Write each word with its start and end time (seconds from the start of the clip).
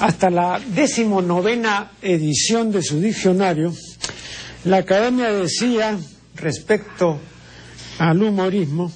hasta 0.00 0.30
la 0.30 0.58
decimonovena 0.74 1.92
edición 2.00 2.72
de 2.72 2.82
su 2.82 3.00
diccionario, 3.00 3.72
la 4.64 4.78
academia 4.78 5.30
decía 5.30 5.98
respecto 6.36 7.18
al 7.98 8.22
humorismo 8.22 8.90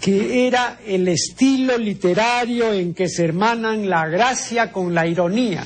que 0.00 0.46
era 0.46 0.80
el 0.84 1.06
estilo 1.08 1.78
literario 1.78 2.72
en 2.72 2.94
que 2.94 3.08
se 3.08 3.24
hermanan 3.24 3.88
la 3.88 4.06
gracia 4.08 4.72
con 4.72 4.92
la 4.92 5.06
ironía 5.06 5.64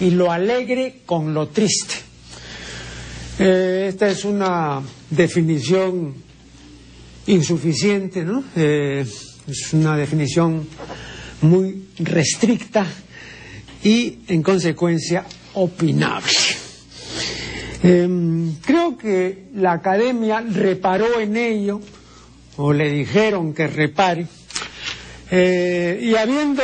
y 0.00 0.10
lo 0.10 0.30
alegre 0.30 1.00
con 1.04 1.34
lo 1.34 1.48
triste. 1.48 1.94
Eh, 3.40 3.86
esta 3.88 4.08
es 4.08 4.24
una 4.24 4.80
definición 5.10 6.14
insuficiente, 7.26 8.24
¿no? 8.24 8.44
Eh, 8.54 9.04
es 9.46 9.72
una 9.72 9.96
definición 9.96 10.66
muy 11.42 11.88
restricta 11.98 12.86
y, 13.88 14.18
en 14.28 14.42
consecuencia, 14.42 15.24
opinable. 15.54 16.30
Em, 17.82 18.56
creo 18.56 18.98
que 18.98 19.48
la 19.54 19.72
academia 19.72 20.40
reparó 20.42 21.20
en 21.20 21.38
ello, 21.38 21.80
o 22.58 22.74
le 22.74 22.90
dijeron 22.90 23.54
que 23.54 23.66
repare, 23.66 24.26
eh, 25.30 26.00
y 26.02 26.14
habiendo 26.16 26.62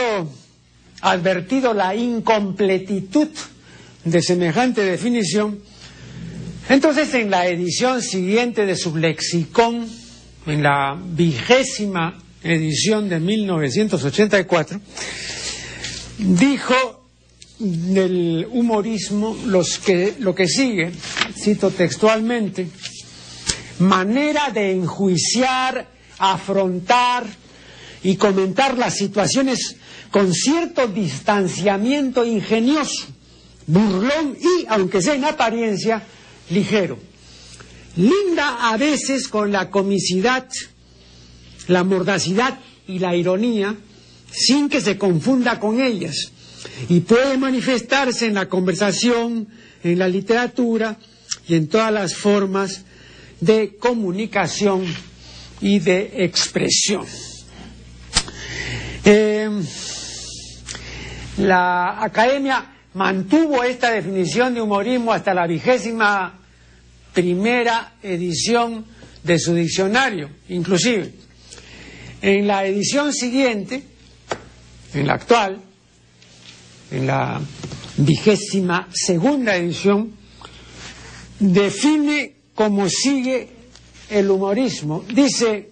advertido 1.00 1.72
la 1.72 1.94
incompletitud 1.94 3.28
de 4.04 4.20
semejante 4.20 4.82
definición, 4.82 5.60
entonces 6.68 7.14
en 7.14 7.30
la 7.30 7.46
edición 7.46 8.02
siguiente 8.02 8.66
de 8.66 8.76
su 8.76 8.94
lexicón, 8.96 9.86
en 10.46 10.62
la 10.62 10.94
vigésima 11.02 12.22
edición 12.42 13.08
de 13.08 13.18
1984, 13.18 14.78
dijo 16.18 17.03
del 17.58 18.48
humorismo 18.50 19.36
los 19.46 19.78
que, 19.78 20.14
lo 20.18 20.34
que 20.34 20.48
sigue, 20.48 20.92
cito 21.36 21.70
textualmente, 21.70 22.68
manera 23.78 24.50
de 24.50 24.72
enjuiciar, 24.72 25.88
afrontar 26.18 27.24
y 28.02 28.16
comentar 28.16 28.76
las 28.76 28.96
situaciones 28.96 29.76
con 30.10 30.32
cierto 30.32 30.86
distanciamiento 30.86 32.24
ingenioso, 32.24 33.06
burlón 33.66 34.36
y, 34.40 34.66
aunque 34.68 35.02
sea 35.02 35.14
en 35.14 35.24
apariencia, 35.24 36.02
ligero. 36.50 36.98
Linda 37.96 38.70
a 38.70 38.76
veces 38.76 39.28
con 39.28 39.52
la 39.52 39.70
comicidad, 39.70 40.48
la 41.68 41.84
mordacidad 41.84 42.58
y 42.86 42.98
la 42.98 43.14
ironía, 43.14 43.74
sin 44.30 44.68
que 44.68 44.80
se 44.80 44.98
confunda 44.98 45.60
con 45.60 45.80
ellas, 45.80 46.32
y 46.88 47.00
puede 47.00 47.36
manifestarse 47.36 48.26
en 48.26 48.34
la 48.34 48.48
conversación, 48.48 49.48
en 49.82 49.98
la 49.98 50.08
literatura 50.08 50.96
y 51.46 51.54
en 51.56 51.68
todas 51.68 51.92
las 51.92 52.14
formas 52.14 52.84
de 53.40 53.76
comunicación 53.76 54.84
y 55.60 55.78
de 55.80 56.24
expresión. 56.24 57.04
Eh, 59.04 59.50
la 61.38 62.02
academia 62.02 62.74
mantuvo 62.94 63.62
esta 63.62 63.90
definición 63.90 64.54
de 64.54 64.62
humorismo 64.62 65.12
hasta 65.12 65.34
la 65.34 65.46
vigésima 65.46 66.38
primera 67.12 67.94
edición 68.02 68.84
de 69.22 69.38
su 69.38 69.54
diccionario, 69.54 70.30
inclusive. 70.48 71.12
En 72.22 72.46
la 72.46 72.64
edición 72.64 73.12
siguiente, 73.12 73.82
en 74.94 75.06
la 75.06 75.14
actual, 75.14 75.60
la 76.90 77.40
vigésima 77.96 78.88
segunda 78.92 79.56
edición, 79.56 80.12
define 81.38 82.34
cómo 82.54 82.88
sigue 82.88 83.48
el 84.10 84.30
humorismo. 84.30 85.04
Dice, 85.08 85.70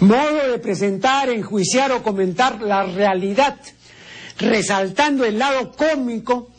modo 0.00 0.50
de 0.50 0.58
presentar, 0.58 1.30
enjuiciar 1.30 1.92
o 1.92 2.02
comentar 2.02 2.60
la 2.60 2.84
realidad, 2.84 3.58
resaltando 4.38 5.24
el 5.24 5.38
lado 5.38 5.72
cómico, 5.72 6.50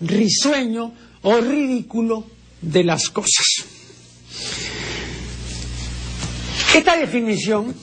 risueño 0.00 0.92
o 1.22 1.40
ridículo 1.40 2.24
de 2.62 2.84
las 2.84 3.08
cosas. 3.10 3.64
Esta 6.74 6.96
definición 6.96 7.74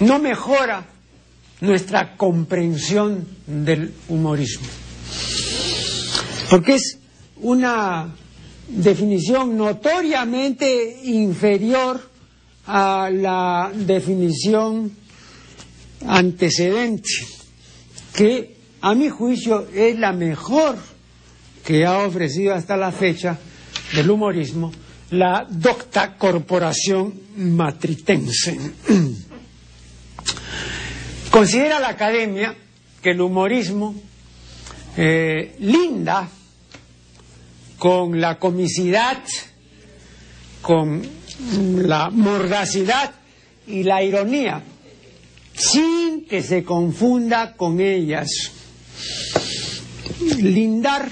no 0.00 0.18
mejora 0.18 0.86
nuestra 1.60 2.16
comprensión 2.16 3.26
del 3.46 3.92
humorismo, 4.08 4.66
porque 6.48 6.74
es 6.74 6.98
una 7.36 8.14
definición 8.68 9.56
notoriamente 9.56 11.00
inferior 11.04 12.00
a 12.66 13.10
la 13.12 13.70
definición 13.74 14.92
antecedente, 16.06 17.10
que 18.14 18.56
a 18.80 18.94
mi 18.94 19.08
juicio 19.08 19.66
es 19.74 19.98
la 19.98 20.12
mejor 20.12 20.76
que 21.64 21.84
ha 21.84 21.98
ofrecido 21.98 22.54
hasta 22.54 22.76
la 22.76 22.90
fecha 22.92 23.38
del 23.94 24.10
humorismo 24.10 24.72
la 25.10 25.46
docta 25.48 26.16
corporación 26.16 27.12
matritense. 27.36 28.58
Considera 31.30 31.78
la 31.78 31.90
academia 31.90 32.54
que 33.00 33.10
el 33.10 33.20
humorismo 33.20 33.94
eh, 34.96 35.54
linda 35.60 36.28
con 37.78 38.20
la 38.20 38.38
comicidad, 38.38 39.22
con 40.60 41.02
la 41.76 42.10
mordacidad 42.10 43.14
y 43.66 43.84
la 43.84 44.02
ironía, 44.02 44.62
sin 45.54 46.26
que 46.26 46.42
se 46.42 46.64
confunda 46.64 47.56
con 47.56 47.80
ellas. 47.80 48.28
Lindar 50.38 51.08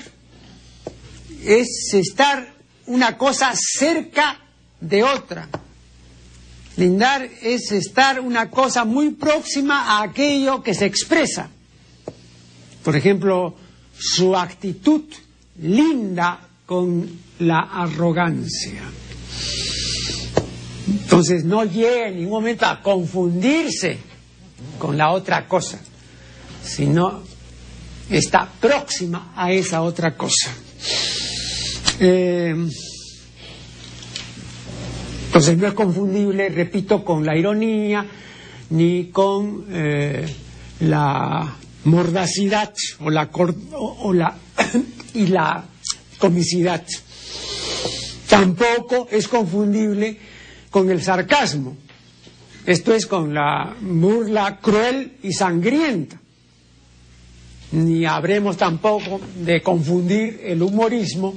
es 1.44 1.94
estar 1.94 2.54
una 2.86 3.16
cosa 3.16 3.52
cerca 3.54 4.40
de 4.80 5.04
otra. 5.04 5.48
Lindar 6.78 7.28
es 7.42 7.72
estar 7.72 8.20
una 8.20 8.48
cosa 8.50 8.84
muy 8.84 9.10
próxima 9.10 9.98
a 9.98 10.04
aquello 10.04 10.62
que 10.62 10.74
se 10.74 10.86
expresa. 10.86 11.50
Por 12.84 12.94
ejemplo, 12.94 13.56
su 13.98 14.36
actitud 14.36 15.02
linda 15.60 16.38
con 16.64 17.10
la 17.40 17.58
arrogancia. 17.58 18.82
Entonces 20.86 21.44
no 21.44 21.64
llega 21.64 22.06
en 22.06 22.18
ningún 22.18 22.34
momento 22.34 22.64
a 22.64 22.80
confundirse 22.80 23.98
con 24.78 24.96
la 24.96 25.10
otra 25.10 25.48
cosa, 25.48 25.80
sino 26.62 27.24
está 28.08 28.48
próxima 28.60 29.32
a 29.34 29.50
esa 29.50 29.82
otra 29.82 30.16
cosa. 30.16 30.52
Eh, 31.98 32.54
entonces 35.38 35.56
no 35.56 35.68
es 35.68 35.74
confundible, 35.74 36.48
repito, 36.48 37.04
con 37.04 37.24
la 37.24 37.36
ironía 37.36 38.04
ni 38.70 39.04
con 39.12 39.66
eh, 39.70 40.26
la 40.80 41.54
mordacidad 41.84 42.74
o 42.98 43.08
la, 43.08 43.30
o 43.32 44.12
la 44.12 44.36
y 45.14 45.28
la 45.28 45.64
comicidad. 46.18 46.84
Tampoco 48.28 49.06
es 49.12 49.28
confundible 49.28 50.18
con 50.70 50.90
el 50.90 51.00
sarcasmo. 51.00 51.76
Esto 52.66 52.92
es 52.92 53.06
con 53.06 53.32
la 53.32 53.76
burla 53.80 54.58
cruel 54.60 55.18
y 55.22 55.32
sangrienta. 55.32 56.20
Ni 57.70 58.04
habremos 58.04 58.56
tampoco 58.56 59.20
de 59.36 59.62
confundir 59.62 60.40
el 60.42 60.60
humorismo 60.60 61.32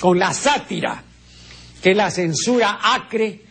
con 0.00 0.18
la 0.18 0.34
sátira, 0.34 1.04
que 1.80 1.92
es 1.92 1.96
la 1.96 2.10
censura 2.10 2.80
acre 2.82 3.43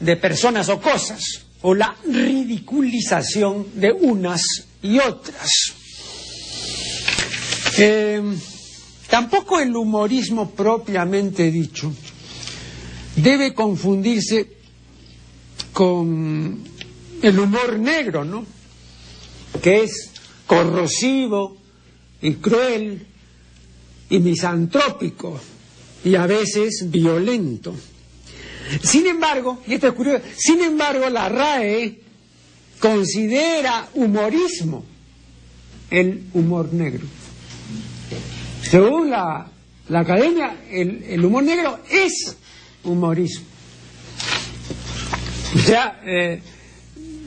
de 0.00 0.16
personas 0.16 0.68
o 0.68 0.80
cosas, 0.80 1.22
o 1.62 1.74
la 1.74 1.94
ridiculización 2.04 3.66
de 3.74 3.92
unas 3.92 4.42
y 4.82 4.98
otras. 4.98 5.50
Eh, 7.78 8.22
Tampoco 9.10 9.58
el 9.58 9.74
humorismo 9.74 10.50
propiamente 10.50 11.50
dicho 11.50 11.92
debe 13.16 13.52
confundirse 13.52 14.48
con 15.72 16.62
el 17.20 17.38
humor 17.38 17.76
negro, 17.80 18.24
¿no? 18.24 18.46
Que 19.60 19.82
es 19.82 20.12
corrosivo 20.46 21.56
y 22.22 22.34
cruel 22.34 23.04
y 24.10 24.20
misantrópico 24.20 25.40
y 26.04 26.14
a 26.14 26.26
veces 26.26 26.86
violento. 26.88 27.74
Sin 28.82 29.06
embargo, 29.06 29.62
y 29.66 29.74
esto 29.74 29.88
es 29.88 29.94
curioso, 29.94 30.24
sin 30.36 30.60
embargo 30.60 31.08
la 31.10 31.28
RAE 31.28 32.00
considera 32.78 33.88
humorismo 33.94 34.84
el 35.90 36.28
humor 36.32 36.72
negro. 36.72 37.06
Según 38.62 39.10
la, 39.10 39.50
academia, 39.92 40.56
el, 40.70 41.24
humor 41.24 41.42
negro 41.42 41.80
es 41.90 42.36
humorismo. 42.84 43.46
O 45.56 45.58
sea, 45.58 46.00
eh, 46.04 46.40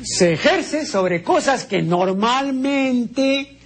se 0.03 0.33
ejerce 0.33 0.85
sobre 0.85 1.23
cosas 1.23 1.65
que 1.65 1.81
normalmente 1.81 3.57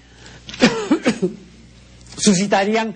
suscitarían 2.17 2.95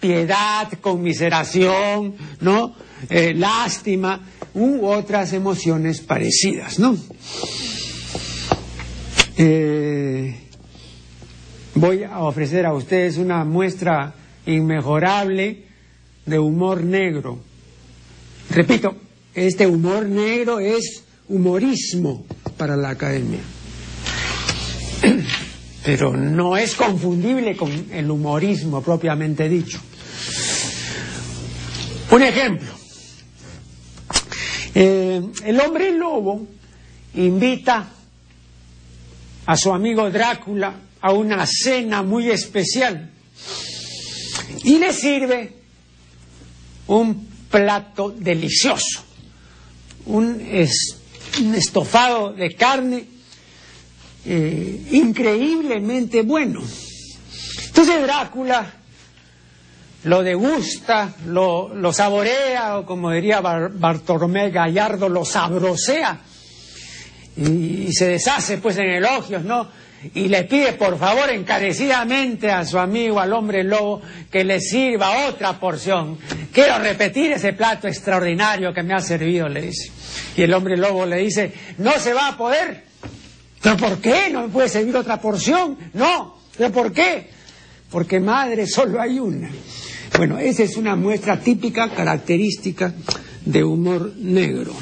piedad, 0.00 0.68
conmiseración, 0.80 2.16
¿no? 2.40 2.74
Eh, 3.08 3.34
lástima 3.34 4.20
u 4.54 4.86
otras 4.86 5.32
emociones 5.32 6.00
parecidas, 6.00 6.78
¿no? 6.78 6.96
Eh, 9.36 10.34
voy 11.74 12.04
a 12.04 12.20
ofrecer 12.20 12.64
a 12.64 12.72
ustedes 12.72 13.18
una 13.18 13.44
muestra 13.44 14.14
inmejorable 14.46 15.64
de 16.24 16.38
humor 16.38 16.82
negro. 16.82 17.38
Repito, 18.50 18.96
este 19.34 19.66
humor 19.66 20.06
negro 20.06 20.58
es 20.58 21.04
humorismo 21.28 22.24
para 22.56 22.76
la 22.76 22.90
academia. 22.90 23.40
Pero 25.84 26.16
no 26.16 26.56
es 26.56 26.74
confundible 26.74 27.56
con 27.56 27.70
el 27.92 28.10
humorismo 28.10 28.82
propiamente 28.82 29.48
dicho. 29.48 29.80
Un 32.10 32.22
ejemplo. 32.22 32.75
Eh, 35.16 35.22
el 35.44 35.60
hombre 35.60 35.92
lobo 35.92 36.46
invita 37.14 37.88
a 39.46 39.56
su 39.56 39.72
amigo 39.72 40.10
Drácula 40.10 40.74
a 41.00 41.12
una 41.12 41.46
cena 41.46 42.02
muy 42.02 42.30
especial 42.30 43.10
y 44.64 44.78
le 44.78 44.92
sirve 44.92 45.52
un 46.88 47.26
plato 47.50 48.10
delicioso, 48.10 49.04
un, 50.06 50.40
estofado 51.54 52.32
de 52.32 52.54
carne 52.54 53.04
eh, 54.24 54.86
increíblemente 54.92 56.22
bueno. 56.22 56.62
Entonces 57.66 58.02
Drácula 58.02 58.74
lo 60.06 60.22
degusta, 60.22 61.14
lo, 61.26 61.74
lo 61.74 61.92
saborea, 61.92 62.78
o 62.78 62.86
como 62.86 63.10
diría 63.12 63.40
Bartolomé 63.40 64.50
Gallardo, 64.50 65.08
lo 65.08 65.24
sabrosea 65.24 66.20
y, 67.36 67.92
se 67.92 68.08
deshace 68.08 68.58
pues 68.58 68.78
en 68.78 68.86
elogios, 68.86 69.44
¿no? 69.44 69.68
Y 70.14 70.28
le 70.28 70.44
pide 70.44 70.74
por 70.74 70.98
favor 70.98 71.30
encarecidamente 71.30 72.50
a 72.50 72.64
su 72.64 72.78
amigo, 72.78 73.18
al 73.18 73.32
hombre 73.32 73.64
lobo, 73.64 74.00
que 74.30 74.44
le 74.44 74.60
sirva 74.60 75.26
otra 75.26 75.58
porción. 75.58 76.18
Quiero 76.52 76.78
repetir 76.78 77.32
ese 77.32 77.52
plato 77.54 77.88
extraordinario 77.88 78.72
que 78.72 78.82
me 78.82 78.94
ha 78.94 79.00
servido, 79.00 79.48
le 79.48 79.62
dice. 79.62 79.90
Y 80.36 80.42
el 80.42 80.54
hombre 80.54 80.76
lobo 80.76 81.04
le 81.06 81.16
dice, 81.16 81.52
no 81.78 81.92
se 81.98 82.12
va 82.12 82.28
a 82.28 82.36
poder. 82.36 82.84
¿Pero 83.60 83.76
por 83.76 83.98
qué? 84.00 84.30
¿No 84.30 84.42
me 84.42 84.48
puede 84.48 84.68
servir 84.68 84.96
otra 84.96 85.20
porción? 85.20 85.76
No. 85.94 86.38
¿Pero 86.56 86.70
por 86.70 86.92
qué? 86.92 87.30
Porque 87.90 88.20
madre 88.20 88.66
solo 88.66 89.00
hay 89.00 89.18
una. 89.18 89.50
Bueno, 90.16 90.38
esa 90.38 90.62
es 90.62 90.76
una 90.76 90.96
muestra 90.96 91.38
típica, 91.40 91.90
característica 91.90 92.94
de 93.44 93.62
humor 93.64 94.12
negro. 94.16 94.74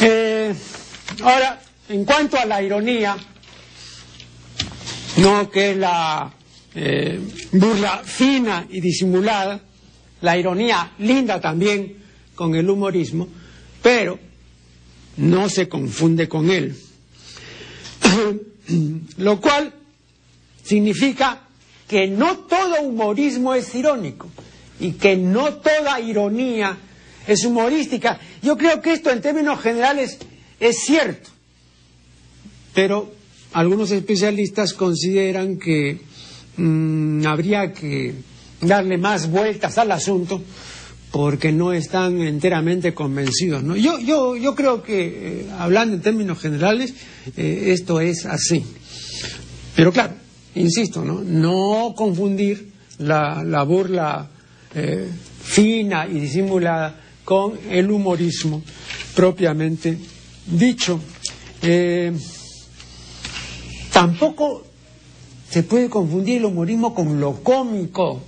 Eh, 0.00 0.54
Ahora, 1.22 1.60
en 1.88 2.04
cuanto 2.04 2.36
a 2.38 2.44
la 2.44 2.62
ironía, 2.62 3.16
no 5.18 5.50
que 5.50 5.70
es 5.70 5.76
la 5.76 6.32
eh, 6.74 7.20
burla 7.52 8.02
fina 8.04 8.66
y 8.68 8.80
disimulada, 8.80 9.60
la 10.20 10.36
ironía 10.36 10.92
linda 10.98 11.40
también 11.40 11.96
con 12.34 12.54
el 12.54 12.68
humorismo, 12.68 13.28
pero 13.82 14.18
no 15.16 15.48
se 15.48 15.68
confunde 15.68 16.28
con 16.28 16.50
él. 16.50 16.76
Lo 19.18 19.40
cual 19.40 19.72
significa 20.62 21.45
que 21.88 22.08
no 22.08 22.38
todo 22.38 22.82
humorismo 22.82 23.54
es 23.54 23.74
irónico 23.74 24.28
y 24.80 24.92
que 24.92 25.16
no 25.16 25.54
toda 25.54 26.00
ironía 26.00 26.76
es 27.26 27.44
humorística. 27.44 28.18
Yo 28.42 28.56
creo 28.56 28.80
que 28.80 28.92
esto 28.92 29.10
en 29.10 29.20
términos 29.20 29.60
generales 29.60 30.18
es 30.60 30.78
cierto, 30.84 31.30
pero 32.74 33.12
algunos 33.52 33.90
especialistas 33.90 34.72
consideran 34.74 35.58
que 35.58 36.00
mm, 36.56 37.26
habría 37.26 37.72
que 37.72 38.14
darle 38.60 38.98
más 38.98 39.30
vueltas 39.30 39.78
al 39.78 39.92
asunto 39.92 40.42
porque 41.10 41.52
no 41.52 41.72
están 41.72 42.20
enteramente 42.20 42.92
convencidos. 42.92 43.62
Yo, 43.80 43.98
yo, 43.98 44.36
yo 44.36 44.54
creo 44.54 44.82
que, 44.82 45.06
eh, 45.06 45.46
hablando 45.58 45.94
en 45.94 46.02
términos 46.02 46.38
generales, 46.38 46.94
eh, 47.36 47.68
esto 47.68 48.00
es 48.00 48.26
así. 48.26 48.64
Pero 49.74 49.92
claro, 49.92 50.14
insisto, 50.56 51.04
no, 51.04 51.22
no 51.22 51.94
confundir 51.96 52.72
la, 52.98 53.42
la 53.44 53.62
burla 53.62 54.28
eh, 54.74 55.08
fina 55.42 56.06
y 56.06 56.20
disimulada 56.20 57.00
con 57.24 57.58
el 57.70 57.90
humorismo 57.90 58.62
propiamente 59.14 59.98
dicho. 60.46 61.00
Eh, 61.62 62.12
tampoco 63.92 64.64
se 65.48 65.62
puede 65.62 65.88
confundir 65.88 66.38
el 66.38 66.44
humorismo 66.46 66.94
con 66.94 67.20
lo 67.20 67.42
cómico. 67.42 68.22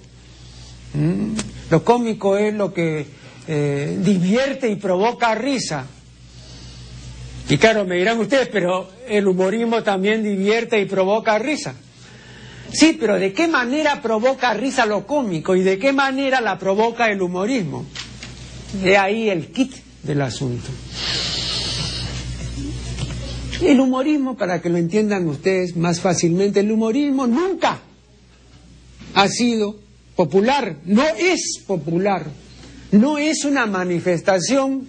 Lo 1.70 1.84
cómico 1.84 2.38
es 2.38 2.54
lo 2.54 2.72
que 2.72 3.06
eh, 3.46 3.98
divierte 4.02 4.70
y 4.70 4.76
provoca 4.76 5.34
risa. 5.34 5.86
Y 7.50 7.56
claro, 7.58 7.84
me 7.84 7.96
dirán 7.96 8.18
ustedes, 8.18 8.48
pero 8.48 8.88
el 9.06 9.26
humorismo 9.26 9.82
también 9.82 10.22
divierte 10.22 10.80
y 10.80 10.86
provoca 10.86 11.38
risa. 11.38 11.74
Sí, 12.72 12.96
pero 12.98 13.18
¿de 13.18 13.32
qué 13.32 13.48
manera 13.48 14.02
provoca 14.02 14.52
risa 14.54 14.86
lo 14.86 15.06
cómico 15.06 15.56
y 15.56 15.62
de 15.62 15.78
qué 15.78 15.92
manera 15.92 16.40
la 16.40 16.58
provoca 16.58 17.10
el 17.10 17.22
humorismo? 17.22 17.86
De 18.82 18.96
ahí 18.96 19.30
el 19.30 19.48
kit 19.48 19.74
del 20.02 20.22
asunto. 20.22 20.68
El 23.62 23.80
humorismo, 23.80 24.36
para 24.36 24.60
que 24.60 24.68
lo 24.68 24.76
entiendan 24.76 25.26
ustedes 25.28 25.76
más 25.76 26.00
fácilmente, 26.00 26.60
el 26.60 26.70
humorismo 26.70 27.26
nunca 27.26 27.80
ha 29.14 29.28
sido 29.28 29.76
popular, 30.14 30.76
no 30.84 31.02
es 31.18 31.62
popular, 31.66 32.26
no 32.92 33.18
es 33.18 33.44
una 33.44 33.66
manifestación 33.66 34.88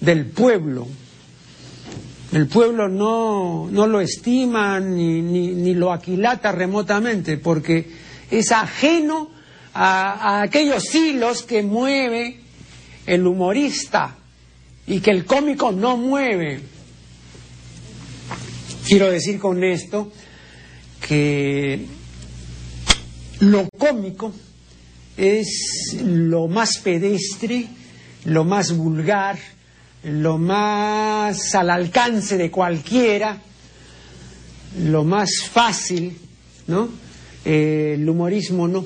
del 0.00 0.26
pueblo. 0.26 0.86
El 2.32 2.46
pueblo 2.46 2.88
no, 2.88 3.68
no 3.70 3.86
lo 3.86 4.00
estima 4.00 4.78
ni, 4.80 5.22
ni, 5.22 5.74
lo 5.74 5.92
aquilata 5.92 6.52
remotamente 6.52 7.38
porque 7.38 7.90
es 8.30 8.52
ajeno 8.52 9.30
a 9.72 10.42
aquellos 10.42 10.94
hilos 10.94 11.42
que 11.42 11.62
mueve 11.62 12.40
el 13.06 13.26
humorista 13.26 14.16
y 14.86 15.00
que 15.00 15.10
el 15.10 15.24
cómico 15.24 15.72
no 15.72 15.96
mueve. 15.96 16.60
Quiero 18.86 19.10
decir 19.10 19.38
con 19.38 19.64
esto 19.64 20.12
que 21.06 21.86
lo 23.40 23.68
cómico 23.78 24.32
es 25.16 25.96
lo 26.04 26.48
más 26.48 26.78
pedestre, 26.78 27.66
lo 28.24 28.44
más 28.44 28.76
vulgar, 28.76 29.38
lo 30.04 30.38
más 30.38 31.54
al 31.54 31.70
alcance 31.70 32.36
de 32.36 32.50
cualquiera, 32.50 33.38
lo 34.78 35.04
más 35.04 35.30
fácil, 35.50 36.16
¿no? 36.66 36.88
Eh, 37.44 37.94
el 37.98 38.08
humorismo 38.08 38.68
no. 38.68 38.84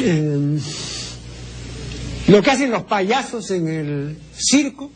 Eh, 0.00 0.58
lo 2.28 2.42
que 2.42 2.50
hacen 2.50 2.70
los 2.70 2.82
payasos 2.82 3.50
en 3.50 3.68
el 3.68 4.18
circo 4.36 4.90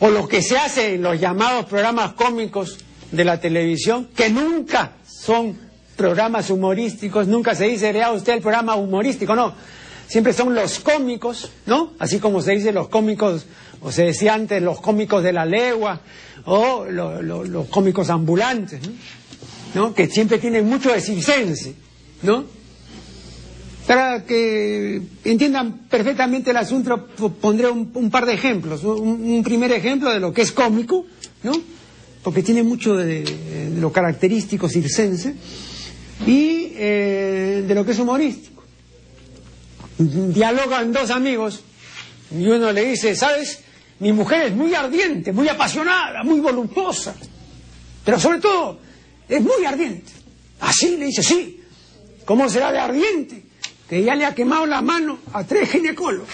o 0.00 0.10
lo 0.10 0.28
que 0.28 0.42
se 0.42 0.58
hace 0.58 0.94
en 0.94 1.02
los 1.02 1.18
llamados 1.18 1.64
programas 1.66 2.12
cómicos 2.12 2.78
de 3.10 3.24
la 3.24 3.40
televisión, 3.40 4.08
que 4.14 4.28
nunca 4.30 4.96
son 5.06 5.56
programas 5.96 6.50
humorísticos, 6.50 7.28
nunca 7.28 7.54
se 7.54 7.66
dice, 7.66 7.92
vea 7.92 8.12
usted 8.12 8.34
el 8.34 8.40
programa 8.40 8.74
humorístico, 8.74 9.34
no, 9.34 9.54
siempre 10.12 10.34
son 10.34 10.54
los 10.54 10.78
cómicos, 10.80 11.50
¿no? 11.64 11.94
Así 11.98 12.18
como 12.18 12.42
se 12.42 12.52
dice 12.52 12.70
los 12.70 12.88
cómicos, 12.88 13.46
o 13.80 13.90
se 13.90 14.04
decía 14.04 14.34
antes 14.34 14.62
los 14.62 14.78
cómicos 14.78 15.22
de 15.22 15.32
la 15.32 15.46
legua, 15.46 16.02
o 16.44 16.84
los 16.84 17.68
cómicos 17.68 18.10
ambulantes, 18.10 18.80
¿no? 19.74 19.94
Que 19.94 20.08
siempre 20.08 20.36
tienen 20.36 20.68
mucho 20.68 20.92
de 20.92 21.00
circense, 21.00 21.74
¿no? 22.24 22.44
Para 23.86 24.26
que 24.26 25.00
entiendan 25.24 25.88
perfectamente 25.88 26.50
el 26.50 26.58
asunto, 26.58 27.06
pondré 27.40 27.70
un, 27.70 28.10
par 28.10 28.26
de 28.26 28.34
ejemplos. 28.34 28.84
Un, 28.84 29.42
primer 29.42 29.72
ejemplo 29.72 30.10
de 30.10 30.20
lo 30.20 30.30
que 30.30 30.42
es 30.42 30.52
cómico, 30.52 31.06
¿no? 31.42 31.52
porque 32.22 32.42
tiene 32.42 32.62
mucho 32.62 32.94
de, 32.96 33.24
lo 33.80 33.90
característico 33.90 34.68
circense, 34.68 35.34
y 36.26 36.74
eh, 36.76 37.64
de 37.66 37.74
lo 37.74 37.84
que 37.84 37.92
es 37.92 37.98
humorístico. 37.98 38.61
Dialogan 39.98 40.92
dos 40.92 41.10
amigos 41.10 41.62
y 42.30 42.46
uno 42.46 42.72
le 42.72 42.84
dice, 42.84 43.14
¿sabes? 43.14 43.60
Mi 44.00 44.12
mujer 44.12 44.46
es 44.46 44.54
muy 44.54 44.74
ardiente, 44.74 45.32
muy 45.32 45.48
apasionada, 45.48 46.22
muy 46.24 46.40
voluptuosa, 46.40 47.14
pero 48.04 48.18
sobre 48.18 48.40
todo 48.40 48.78
es 49.28 49.40
muy 49.40 49.64
ardiente. 49.64 50.10
Así 50.60 50.96
le 50.96 51.06
dice, 51.06 51.22
sí. 51.22 51.60
¿Cómo 52.24 52.48
será 52.48 52.70
de 52.72 52.78
ardiente? 52.78 53.42
Que 53.88 54.02
ya 54.02 54.14
le 54.14 54.24
ha 54.24 54.34
quemado 54.34 54.66
la 54.66 54.80
mano 54.80 55.18
a 55.32 55.44
tres 55.44 55.70
ginecólogos. 55.70 56.28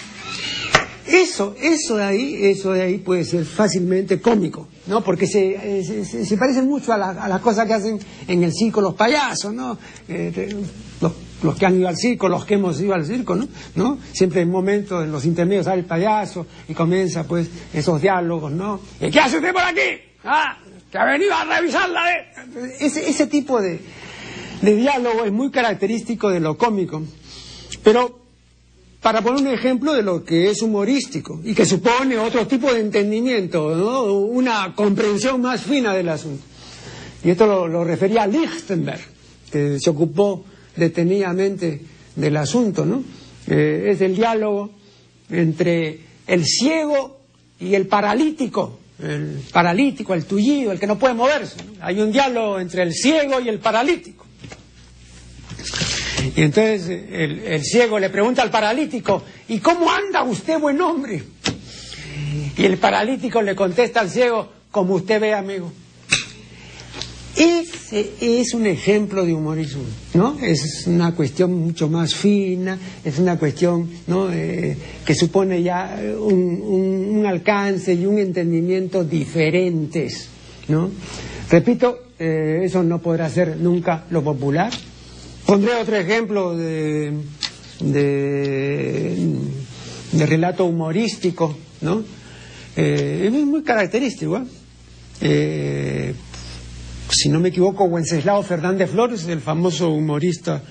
Eso, 1.06 1.56
eso 1.58 1.96
de 1.96 2.04
ahí, 2.04 2.46
eso 2.46 2.72
de 2.72 2.82
ahí 2.82 2.98
puede 2.98 3.24
ser 3.24 3.46
fácilmente 3.46 4.20
cómico, 4.20 4.68
¿no? 4.86 5.02
Porque 5.02 5.26
se, 5.26 5.80
eh, 5.80 6.04
se, 6.04 6.36
parecen 6.36 6.66
mucho 6.66 6.92
a, 6.92 6.98
las 6.98 7.40
cosas 7.40 7.66
que 7.66 7.72
hacen 7.72 7.98
en 8.26 8.42
el 8.42 8.52
circo 8.52 8.82
los 8.82 8.94
payasos, 8.94 9.54
¿no? 9.54 9.78
Eh, 10.06 10.54
que 11.56 11.66
han 11.66 11.78
ido 11.78 11.88
al 11.88 11.96
circo, 11.96 12.28
los 12.28 12.44
que 12.44 12.54
hemos 12.54 12.80
ido 12.80 12.94
al 12.94 13.04
circo, 13.04 13.34
¿no? 13.34 13.48
¿No? 13.74 13.98
Siempre 14.12 14.42
en 14.42 14.50
momentos, 14.50 15.04
en 15.04 15.12
los 15.12 15.24
intermedios 15.24 15.66
sale 15.66 15.80
el 15.80 15.86
payaso 15.86 16.46
y 16.68 16.74
comienza, 16.74 17.24
pues, 17.24 17.48
esos 17.72 18.00
diálogos, 18.00 18.52
¿no? 18.52 18.80
¿Y 19.00 19.10
qué 19.10 19.20
hace 19.20 19.36
usted 19.36 19.52
por 19.52 19.62
aquí? 19.62 20.00
¿Ah? 20.24 20.58
Que 20.90 20.98
ha 20.98 21.04
venido 21.04 21.34
a 21.34 21.44
revisarla, 21.44 22.12
¿eh? 22.12 22.26
Ese, 22.80 23.08
ese 23.08 23.26
tipo 23.26 23.60
de, 23.60 23.80
de 24.62 24.76
diálogo 24.76 25.24
es 25.24 25.32
muy 25.32 25.50
característico 25.50 26.30
de 26.30 26.40
lo 26.40 26.56
cómico. 26.56 27.02
Pero 27.82 28.18
para 29.00 29.22
poner 29.22 29.42
un 29.42 29.48
ejemplo 29.48 29.92
de 29.92 30.02
lo 30.02 30.24
que 30.24 30.50
es 30.50 30.60
humorístico 30.62 31.40
y 31.44 31.54
que 31.54 31.64
supone 31.64 32.18
otro 32.18 32.46
tipo 32.46 32.72
de 32.72 32.80
entendimiento, 32.80 33.74
¿no? 33.76 34.04
una 34.12 34.74
comprensión 34.74 35.40
más 35.40 35.62
fina 35.62 35.94
del 35.94 36.08
asunto. 36.08 36.42
Y 37.24 37.30
esto 37.30 37.68
lo, 37.68 37.84
refería 37.84 38.24
a 38.24 38.26
Lichtenberg, 38.26 39.00
que 39.50 39.78
se 39.80 39.90
ocupó 39.90 40.44
detenidamente 40.78 41.80
del 42.16 42.36
asunto, 42.36 42.84
¿no? 42.84 43.02
Eh, 43.46 43.90
es 43.90 44.00
el 44.00 44.16
diálogo 44.16 44.70
entre 45.30 46.00
el 46.26 46.44
ciego 46.44 47.20
y 47.60 47.74
el 47.74 47.86
paralítico, 47.86 48.78
el 49.02 49.40
paralítico, 49.52 50.14
el 50.14 50.24
tullido, 50.24 50.72
el 50.72 50.78
que 50.78 50.86
no 50.86 50.98
puede 50.98 51.14
moverse. 51.14 51.56
Hay 51.80 52.00
un 52.00 52.12
diálogo 52.12 52.60
entre 52.60 52.82
el 52.82 52.92
ciego 52.92 53.40
y 53.40 53.48
el 53.48 53.58
paralítico. 53.58 54.26
Y 56.36 56.42
entonces 56.42 56.88
el, 56.88 57.62
ciego 57.64 57.98
le 57.98 58.10
pregunta 58.10 58.42
al 58.42 58.50
paralítico, 58.50 59.24
¿y 59.48 59.58
cómo 59.58 59.90
anda 59.90 60.22
usted, 60.24 60.58
buen 60.58 60.80
hombre? 60.80 61.22
Y 62.56 62.64
el 62.64 62.76
paralítico 62.78 63.40
le 63.40 63.54
contesta 63.54 64.00
al 64.00 64.10
ciego, 64.10 64.52
como 64.70 64.94
usted 64.94 65.20
ve, 65.20 65.32
amigo. 65.32 65.72
Ese 67.36 67.77
es 67.92 68.54
un 68.54 68.66
ejemplo 68.66 69.24
de 69.24 69.34
humorismo, 69.34 69.82
¿no? 70.14 70.36
Es 70.40 70.86
una 70.86 71.14
cuestión 71.14 71.54
mucho 71.54 71.88
más 71.88 72.14
fina, 72.14 72.78
es 73.04 73.18
una 73.18 73.38
cuestión 73.38 73.88
¿no? 74.06 74.32
Eh, 74.32 74.76
que 75.04 75.14
supone 75.14 75.62
ya 75.62 75.98
un, 76.20 77.24
alcance 77.26 77.92
y 77.94 78.06
un 78.06 78.18
entendimiento 78.18 79.04
diferentes, 79.04 80.28
¿no? 80.68 80.90
Repito, 81.50 81.98
eh, 82.18 82.60
eso 82.64 82.82
no 82.82 83.00
podrá 83.00 83.28
ser 83.28 83.56
nunca 83.56 84.04
lo 84.10 84.22
popular, 84.22 84.72
Pondré 85.48 85.76
otro 85.76 85.96
ejemplo 85.96 86.54
de, 86.54 87.10
de, 87.80 89.16
relato 90.26 90.66
humorístico, 90.66 91.56
¿no? 91.80 92.04
Eh, 92.76 93.22
es 93.24 93.32
muy 93.32 93.62
característico. 93.62 94.42
¿eh? 95.22 96.14
¿Eh? 97.18 97.22
si 97.22 97.28
no 97.28 97.40
me 97.40 97.48
equivoco, 97.48 97.84
Wenceslao 97.84 98.42
Fernández 98.42 98.90
Flores, 98.90 99.26
el 99.26 99.40
famoso 99.40 99.90
humorista 99.90 100.62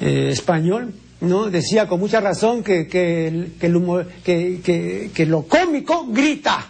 eh, 0.00 0.28
español, 0.30 0.92
¿no? 1.20 1.50
decía 1.50 1.86
con 1.86 2.00
mucha 2.00 2.20
razón 2.20 2.62
que, 2.62 2.86
que, 2.86 3.28
el, 3.60 3.76
humor, 3.76 4.08
que, 4.24 5.26
lo 5.28 5.42
cómico 5.42 6.06
grita. 6.08 6.66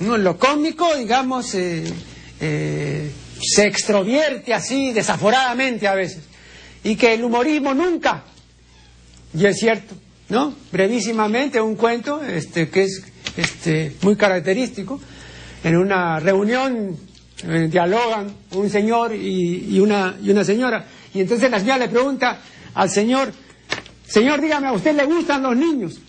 ¿no? 0.00 0.18
Lo 0.18 0.36
cómico, 0.38 0.94
digamos, 0.96 1.54
eh, 1.54 1.90
se 3.40 3.66
extrovierte 3.66 4.52
así 4.52 4.92
desaforadamente 4.92 5.88
a 5.88 5.94
veces. 5.94 6.24
Y 6.82 6.96
que 6.96 7.14
el 7.14 7.24
humorismo 7.24 7.72
nunca. 7.72 8.24
Y 9.36 9.46
es 9.46 9.56
cierto, 9.56 9.94
¿no? 10.28 10.54
Brevísimamente 10.70 11.60
un 11.60 11.76
cuento 11.76 12.22
este, 12.22 12.68
que 12.68 12.82
es 12.82 13.02
este, 13.36 13.96
muy 14.02 14.16
característico. 14.16 15.00
En 15.62 15.76
una 15.76 16.20
reunión 16.20 16.98
eh, 17.46 17.68
dialogan 17.70 18.32
un 18.52 18.70
señor 18.70 19.14
y, 19.14 19.78
una, 19.80 20.16
y 20.22 20.30
una 20.30 20.44
señora. 20.44 20.84
Y 21.12 21.20
entonces 21.20 21.50
la 21.50 21.60
señora 21.60 21.78
le 21.78 21.88
pregunta 21.88 22.40
al 22.74 22.90
señor, 22.90 23.32
señor, 24.06 24.40
dígame, 24.40 24.68
¿a 24.68 24.72
usted 24.72 24.94
le 24.96 25.04
gustan 25.04 25.42
los 25.42 25.56
niños? 25.56 26.00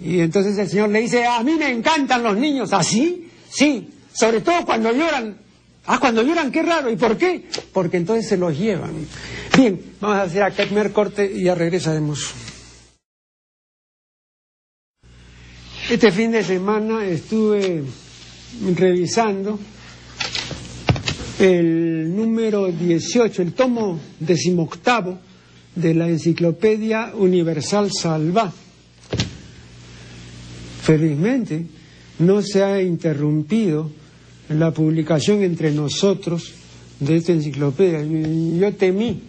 Y 0.00 0.20
entonces 0.20 0.58
el 0.58 0.68
señor 0.68 0.90
le 0.90 1.00
dice, 1.00 1.24
a 1.24 1.42
mí 1.42 1.54
me 1.54 1.70
encantan 1.70 2.22
los 2.22 2.36
niños. 2.36 2.72
¿Así? 2.72 3.30
sí, 3.48 3.88
sobre 4.12 4.40
todo 4.40 4.64
cuando 4.64 4.92
lloran 4.92 5.44
Ah, 5.86 5.98
cuando 5.98 6.22
lloran, 6.22 6.50
qué 6.50 6.62
raro. 6.62 6.90
¿Y 6.90 6.96
por 6.96 7.16
qué? 7.18 7.44
Porque 7.72 7.98
entonces 7.98 8.28
se 8.28 8.36
los 8.36 8.58
llevan. 8.58 9.06
Bien, 9.56 9.80
vamos 10.00 10.16
a 10.16 10.22
hacer 10.22 10.42
acá 10.42 10.62
el 10.62 10.68
primer 10.68 10.92
corte 10.92 11.30
y 11.32 11.44
ya 11.44 11.54
regresaremos. 11.54 12.32
Este 15.90 16.10
fin 16.10 16.32
de 16.32 16.42
semana 16.42 17.04
estuve 17.04 17.82
revisando 18.74 19.58
el 21.38 22.14
número 22.14 22.70
18, 22.70 23.42
el 23.42 23.52
tomo 23.52 23.98
decimoctavo 24.20 25.18
de 25.74 25.94
la 25.94 26.08
Enciclopedia 26.08 27.12
Universal 27.14 27.90
Salva. 27.92 28.52
Felizmente 30.82 31.66
no 32.18 32.42
se 32.42 32.62
ha 32.62 32.80
interrumpido 32.82 33.90
la 34.48 34.70
publicación 34.72 35.42
entre 35.42 35.72
nosotros 35.72 36.52
de 37.00 37.16
esta 37.16 37.32
enciclopedia. 37.32 38.02
Yo 38.02 38.74
temí 38.74 39.22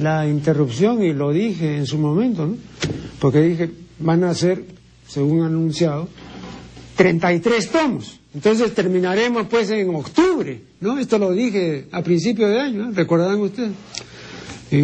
la 0.00 0.26
interrupción 0.26 1.02
y 1.02 1.12
lo 1.12 1.30
dije 1.30 1.76
en 1.76 1.86
su 1.86 1.98
momento, 1.98 2.46
¿no? 2.46 2.56
Porque 3.20 3.40
dije, 3.42 3.70
van 3.98 4.24
a 4.24 4.34
ser, 4.34 4.64
según 5.06 5.42
anunciado, 5.42 6.08
33 6.96 7.70
tomos. 7.70 8.18
Entonces 8.36 8.74
terminaremos 8.74 9.46
pues 9.48 9.70
en 9.70 9.88
octubre, 9.94 10.60
¿no? 10.80 10.98
Esto 10.98 11.18
lo 11.18 11.32
dije 11.32 11.86
a 11.90 12.02
principio 12.02 12.46
de 12.46 12.60
año, 12.60 12.90
¿eh? 12.90 12.92
¿recordarán 12.92 13.40
ustedes? 13.40 13.72
Y, 14.70 14.76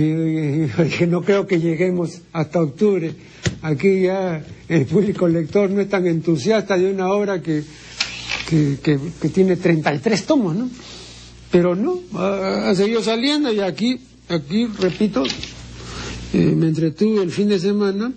dije, 0.83 1.07
no 1.07 1.21
creo 1.21 1.47
que 1.47 1.61
lleguemos 1.61 2.23
hasta 2.33 2.63
octubre. 2.63 3.15
Aquí 3.61 4.05
ya 4.05 4.43
el 4.69 4.87
público 4.87 5.29
lector 5.29 5.69
no 5.69 5.83
es 5.83 5.89
tan 5.91 6.07
entusiasta 6.07 6.79
de 6.79 6.91
una 6.91 7.13
obra 7.13 7.43
que 7.43 7.63
que, 8.49 9.29
tiene 9.33 9.57
33 9.57 10.27
tomos, 10.27 10.55
¿no? 10.55 10.69
Pero 11.51 11.75
no, 11.75 12.01
ha, 12.15 12.75
seguido 12.75 13.03
saliendo 13.03 13.53
y 13.53 13.61
aquí, 13.61 13.99
aquí, 14.29 14.67
repito, 14.79 15.23
eh, 16.33 16.39
me 16.39 16.69
entretuve 16.69 17.23
el 17.23 17.31
fin 17.31 17.49
de 17.49 17.59
semana 17.59 18.13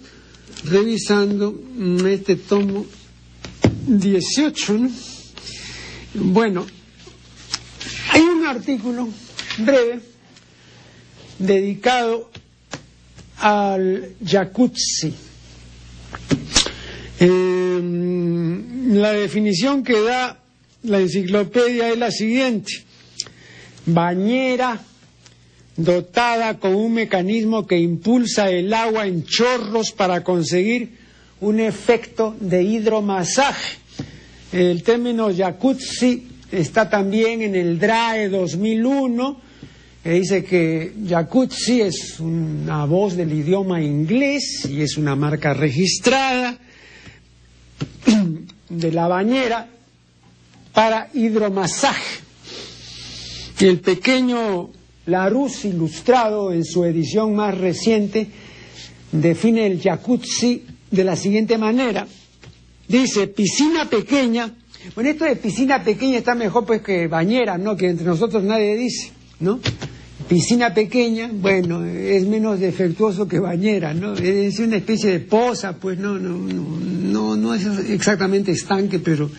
revisando 0.66 1.54
este 2.08 2.36
tomo 2.38 2.86
18, 3.88 4.74
¿no? 4.78 4.90
Bueno, 6.18 6.66
hay 8.12 8.22
un 8.22 8.46
artículo 8.46 9.10
breve 9.58 10.00
dedicado 11.38 12.32
al 13.40 14.16
jacuzzi. 14.26 15.14
Eh, 17.20 17.82
la 18.92 19.12
definición 19.12 19.84
que 19.84 20.00
da 20.00 20.40
la 20.84 21.00
enciclopedia 21.00 21.90
es 21.90 21.98
la 21.98 22.12
siguiente. 22.12 22.72
Bañera 23.86 24.80
dotada 25.76 26.60
con 26.60 26.76
un 26.76 26.94
mecanismo 26.94 27.68
que 27.68 27.78
impulsa 27.78 28.50
el 28.50 28.74
agua 28.74 29.06
en 29.06 29.26
chorros 29.26 29.92
para 29.92 30.24
conseguir 30.24 30.98
un 31.42 31.60
efecto 31.60 32.38
de 32.40 32.64
hidromasaje. 32.64 33.85
El 34.56 34.84
término 34.84 35.36
jacuzzi 35.36 36.26
está 36.50 36.90
también 36.90 37.42
en 37.42 37.56
el 37.56 37.78
DRAE 37.78 38.30
2001, 38.30 39.42
que 40.02 40.10
dice 40.12 40.46
que 40.46 40.94
jacuzzi 41.10 41.82
es 41.82 42.22
una 42.22 42.86
voz 42.86 43.18
del 43.18 43.34
idioma 43.34 43.82
inglés 43.82 44.66
y 44.72 44.80
es 44.80 44.96
una 44.96 45.14
marca 45.14 45.54
registrada 45.54 46.58
de 48.70 48.92
la 48.94 49.10
bañera 49.10 49.68
para 50.74 51.10
hidromasaje. 51.14 52.22
Y 53.60 53.66
el 53.66 53.82
pequeño 53.82 54.70
Larousse 55.08 55.68
ilustrado 55.68 56.54
en 56.54 56.64
su 56.64 56.86
edición 56.86 57.36
más 57.36 57.58
reciente 57.58 58.26
define 59.12 59.68
el 59.68 59.82
jacuzzi 59.82 60.64
de 60.92 61.04
la 61.04 61.18
siguiente 61.18 61.58
manera. 61.58 62.08
Dice, 62.88 63.28
piscina 63.28 63.90
pequeña 63.90 64.54
Bueno, 64.94 65.10
esto 65.10 65.26
de 65.26 65.36
piscina 65.36 65.84
pequeña 65.84 66.20
está 66.20 66.36
mejor 66.36 66.66
pues 66.66 66.82
que 66.82 67.08
bañera, 67.08 67.58
¿no? 67.58 67.76
Que 67.76 67.90
entre 67.90 68.06
nosotros 68.06 68.44
nadie 68.44 68.78
dice, 68.78 69.12
¿no? 69.40 69.60
Piscina 70.30 70.74
pequeña, 70.74 71.30
bueno, 71.32 71.84
es 71.86 72.26
menos 72.26 72.60
defectuoso 72.60 73.28
que 73.28 73.40
bañera, 73.40 73.94
¿no? 73.94 74.14
Es 74.14 74.60
una 74.60 74.78
especie 74.78 75.12
de 75.12 75.20
poza, 75.20 75.78
pues 75.78 75.98
no, 75.98 76.18
no, 76.18 76.38
no, 76.38 77.36
no, 77.36 77.54
es 77.54 77.66
exactamente 77.90 78.52
estanque, 78.52 79.00
pero, 79.00 79.30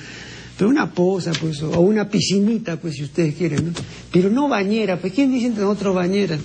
pero 0.56 0.70
una 0.70 0.92
poza, 0.92 1.32
pues, 1.40 1.62
o 1.62 1.80
una 1.80 2.08
piscinita, 2.08 2.80
pues, 2.80 2.94
si 2.94 3.04
ustedes 3.04 3.34
quieren, 3.34 3.66
¿no? 3.66 3.72
Pero 4.12 4.30
no 4.30 4.48
bañera, 4.48 4.98
pues, 5.00 5.12
¿quién 5.12 5.32
dice 5.32 5.46
entre 5.46 5.64
nosotros 5.64 5.94
bañera? 5.94 6.38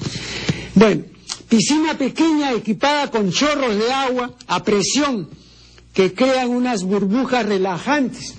Bueno, 0.73 1.03
piscina 1.47 1.97
pequeña 1.97 2.51
equipada 2.51 3.11
con 3.11 3.31
chorros 3.31 3.77
de 3.77 3.91
agua 3.91 4.35
a 4.47 4.63
presión 4.63 5.27
que 5.93 6.13
crean 6.13 6.49
unas 6.49 6.83
burbujas 6.83 7.45
relajantes. 7.45 8.35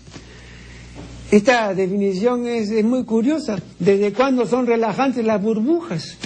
Esta 1.31 1.75
definición 1.75 2.47
es, 2.47 2.71
muy 2.85 3.05
curiosa. 3.05 3.59
¿Desde 3.79 4.13
cuándo 4.13 4.47
son 4.47 4.67
relajantes 4.67 5.25
las 5.25 5.41
burbujas? 5.41 6.17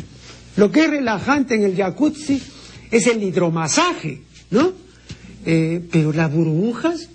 Lo 0.56 0.70
que 0.72 0.84
es 0.84 0.90
relajante 0.90 1.54
en 1.54 1.62
el 1.62 1.76
jacuzzi 1.76 2.40
es 2.90 3.06
el 3.06 3.22
hidromasaje, 3.22 4.22
¿no? 4.50 4.72
Eh, 5.44 5.80
pero 5.92 6.12
las 6.12 6.32
burbujas, 6.32 7.08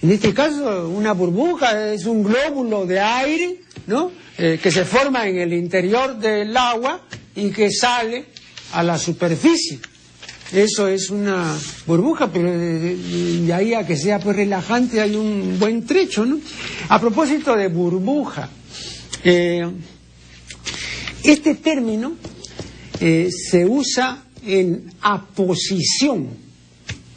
en 0.00 0.10
este 0.12 0.32
caso 0.32 0.88
una 0.88 1.12
burbuja 1.12 1.92
es 1.92 2.06
un 2.06 2.22
glóbulo 2.22 2.86
de 2.86 3.00
aire, 3.00 3.60
¿no? 3.86 4.12
Eh, 4.38 4.58
que 4.62 4.70
se 4.70 4.84
forma 4.84 5.28
en 5.28 5.38
el 5.38 5.52
interior 5.52 6.16
del 6.16 6.56
agua 6.56 7.02
y 7.34 7.50
que 7.50 7.70
sale 7.70 8.26
a 8.72 8.82
la 8.82 8.98
superficie. 8.98 9.78
Eso 10.52 10.86
es 10.86 11.10
una 11.10 11.58
burbuja, 11.86 12.30
pero 12.32 12.56
de, 12.56 13.52
ahí 13.52 13.74
a 13.74 13.84
que 13.84 13.96
sea 13.96 14.20
pues 14.20 14.36
relajante 14.36 15.00
hay 15.00 15.16
un 15.16 15.58
buen 15.58 15.84
trecho, 15.84 16.24
¿no? 16.24 16.38
A 16.88 17.00
propósito 17.00 17.56
de 17.56 17.68
burbuja, 17.68 18.48
eh, 19.24 19.66
este 21.24 21.56
término 21.56 22.12
eh, 23.00 23.28
se 23.30 23.66
usa 23.66 24.24
en 24.44 24.92
aposición, 25.00 26.28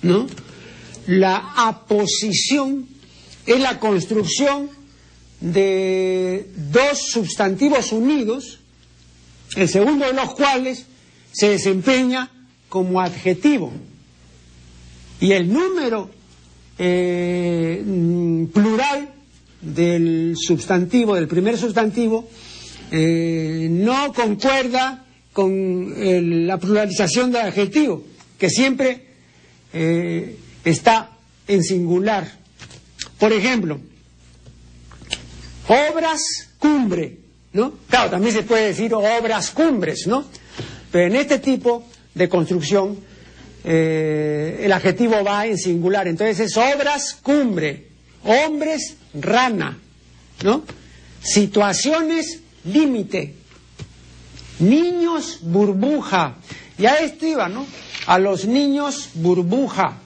¿no? 0.02 0.26
La 1.06 1.54
aposición 1.56 2.88
es 3.46 3.60
la 3.60 3.80
construcción 3.80 4.72
de 5.40 6.50
dos 6.72 7.12
sustantivos 7.12 7.92
unidos, 7.92 8.60
el 9.56 9.70
segundo 9.70 10.06
de 10.06 10.14
los 10.14 10.34
cuales 10.34 10.86
se 11.32 11.50
desempeña 11.50 12.32
como 12.70 13.02
adjetivo. 13.02 13.74
Y 15.20 15.34
el 15.34 15.52
número 15.52 16.10
eh, 16.78 17.84
mm, 17.86 18.46
plural 18.46 19.10
del 19.62 20.36
sustantivo, 20.38 21.16
del 21.16 21.28
primer 21.28 21.58
sustantivo, 21.58 22.30
eh, 22.92 23.68
no 23.70 24.14
concuerda 24.14 25.06
con 25.34 25.94
la 26.48 26.58
pluralización 26.58 27.32
del 27.32 27.48
adjetivo, 27.48 28.04
que 28.38 28.50
siempre 28.50 29.06
eh, 29.74 30.38
está 30.64 31.12
en 31.48 31.64
singular. 31.64 32.40
Por 33.20 33.34
ejemplo, 33.34 33.80
obras 35.68 36.22
cumbre, 36.58 37.18
¿no? 37.54 37.74
Claro, 37.90 38.12
también 38.12 38.34
se 38.34 38.44
puede 38.44 38.68
decir 38.68 38.94
obras 38.94 39.52
cumbres, 39.52 40.08
¿no? 40.08 40.26
Pero 40.92 41.08
en 41.08 41.16
este 41.16 41.40
tipo 41.40 41.86
de 42.14 42.30
construcción, 42.30 42.98
eh, 43.64 44.62
el 44.64 44.72
adjetivo 44.72 45.24
va 45.24 45.46
en 45.46 45.58
singular. 45.58 46.08
Entonces 46.08 46.40
es 46.40 46.58
obras 46.58 47.18
cumbre, 47.22 47.88
hombres 48.24 48.96
rana, 49.14 49.78
¿no? 50.44 50.64
Situaciones 51.22 52.40
límite, 52.66 53.36
niños 54.60 55.40
burbuja. 55.42 56.38
Ya 56.78 56.96
esto 56.96 57.26
iba, 57.26 57.50
¿no? 57.50 57.66
A 58.06 58.20
los 58.20 58.46
niños 58.46 59.10
burbuja. 59.16 59.98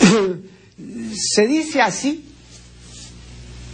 Se 1.14 1.46
dice 1.46 1.80
así, 1.80 2.24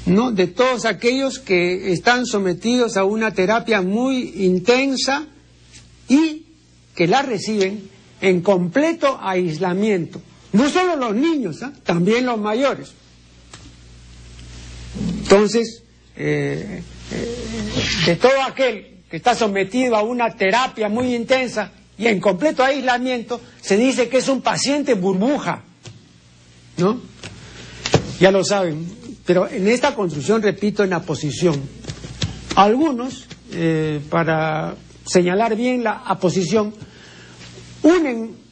¿no? 0.06 0.30
De 0.30 0.46
todos 0.46 0.84
aquellos 0.84 1.38
que 1.38 1.92
están 1.92 2.26
sometidos 2.26 2.96
a 2.96 3.04
una 3.04 3.32
terapia 3.32 3.82
muy 3.82 4.34
intensa 4.44 5.26
y 6.08 6.41
que 7.02 7.08
la 7.08 7.22
reciben 7.22 7.90
en 8.20 8.42
completo 8.42 9.18
aislamiento. 9.20 10.22
No 10.52 10.68
solo 10.70 10.94
los 10.94 11.16
niños, 11.16 11.60
¿ah? 11.64 11.72
también 11.82 12.26
los 12.26 12.38
mayores. 12.38 12.92
Entonces, 15.24 15.82
eh, 16.14 16.80
eh, 17.10 17.36
de 18.06 18.14
todo 18.14 18.40
aquel 18.46 19.00
que 19.10 19.16
está 19.16 19.34
sometido 19.34 19.96
a 19.96 20.02
una 20.02 20.30
terapia 20.36 20.88
muy 20.88 21.12
intensa 21.12 21.72
y 21.98 22.06
en 22.06 22.20
completo 22.20 22.62
aislamiento, 22.62 23.40
se 23.60 23.76
dice 23.76 24.08
que 24.08 24.18
es 24.18 24.28
un 24.28 24.40
paciente 24.40 24.94
burbuja. 24.94 25.64
¿No? 26.76 27.00
Ya 28.20 28.30
lo 28.30 28.44
saben. 28.44 28.86
Pero 29.26 29.48
en 29.48 29.66
esta 29.66 29.96
construcción, 29.96 30.40
repito, 30.40 30.84
en 30.84 30.90
la 30.90 31.02
posición. 31.02 31.60
Algunos, 32.54 33.26
eh, 33.50 33.98
para 34.08 34.76
señalar 35.04 35.56
bien 35.56 35.82
la 35.82 36.02
aposición, 36.06 36.72
unen 37.82 38.42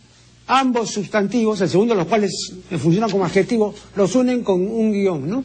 ambos 0.50 0.90
sustantivos, 0.90 1.60
el 1.60 1.68
segundo 1.68 1.94
de 1.94 2.00
los 2.00 2.08
cuales 2.08 2.32
funciona 2.78 3.08
como 3.08 3.24
adjetivo, 3.24 3.74
los 3.94 4.14
unen 4.16 4.42
con 4.42 4.60
un 4.60 4.92
guion, 4.92 5.28
¿no? 5.28 5.44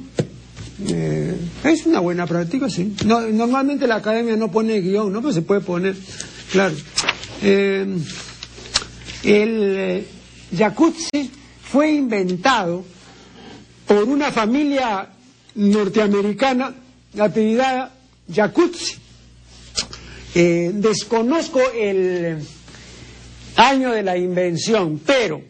Eh, 0.88 1.38
es 1.64 1.86
una 1.86 2.00
buena 2.00 2.26
práctica, 2.26 2.70
sí. 2.70 2.96
normalmente 3.06 3.88
la 3.88 3.98
academia 3.98 4.36
no 4.36 4.52
pone 4.52 4.82
guion, 4.82 5.14
¿no? 5.14 5.22
Pero 5.22 5.34
se 5.34 5.44
puede 5.44 5.62
poner, 5.62 5.96
claro. 6.52 6.76
Eh, 7.44 7.86
el 9.24 9.76
eh, 9.78 10.06
jacuzzi 10.58 11.32
fue 11.64 11.92
inventado 11.92 12.84
por 13.88 14.04
una 14.04 14.32
familia 14.32 15.08
norteamericana 15.56 16.74
apellidada 17.20 17.94
Jacuzzi. 18.34 18.96
desconozco 20.34 21.62
el 21.72 22.40
año 23.56 23.92
de 23.92 24.04
la 24.04 24.18
invención, 24.18 25.00
pero 25.06 25.42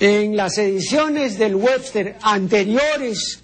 en 0.00 0.36
las 0.36 0.58
ediciones 0.58 1.38
del 1.38 1.54
Webster 1.54 2.16
anteriores 2.22 3.40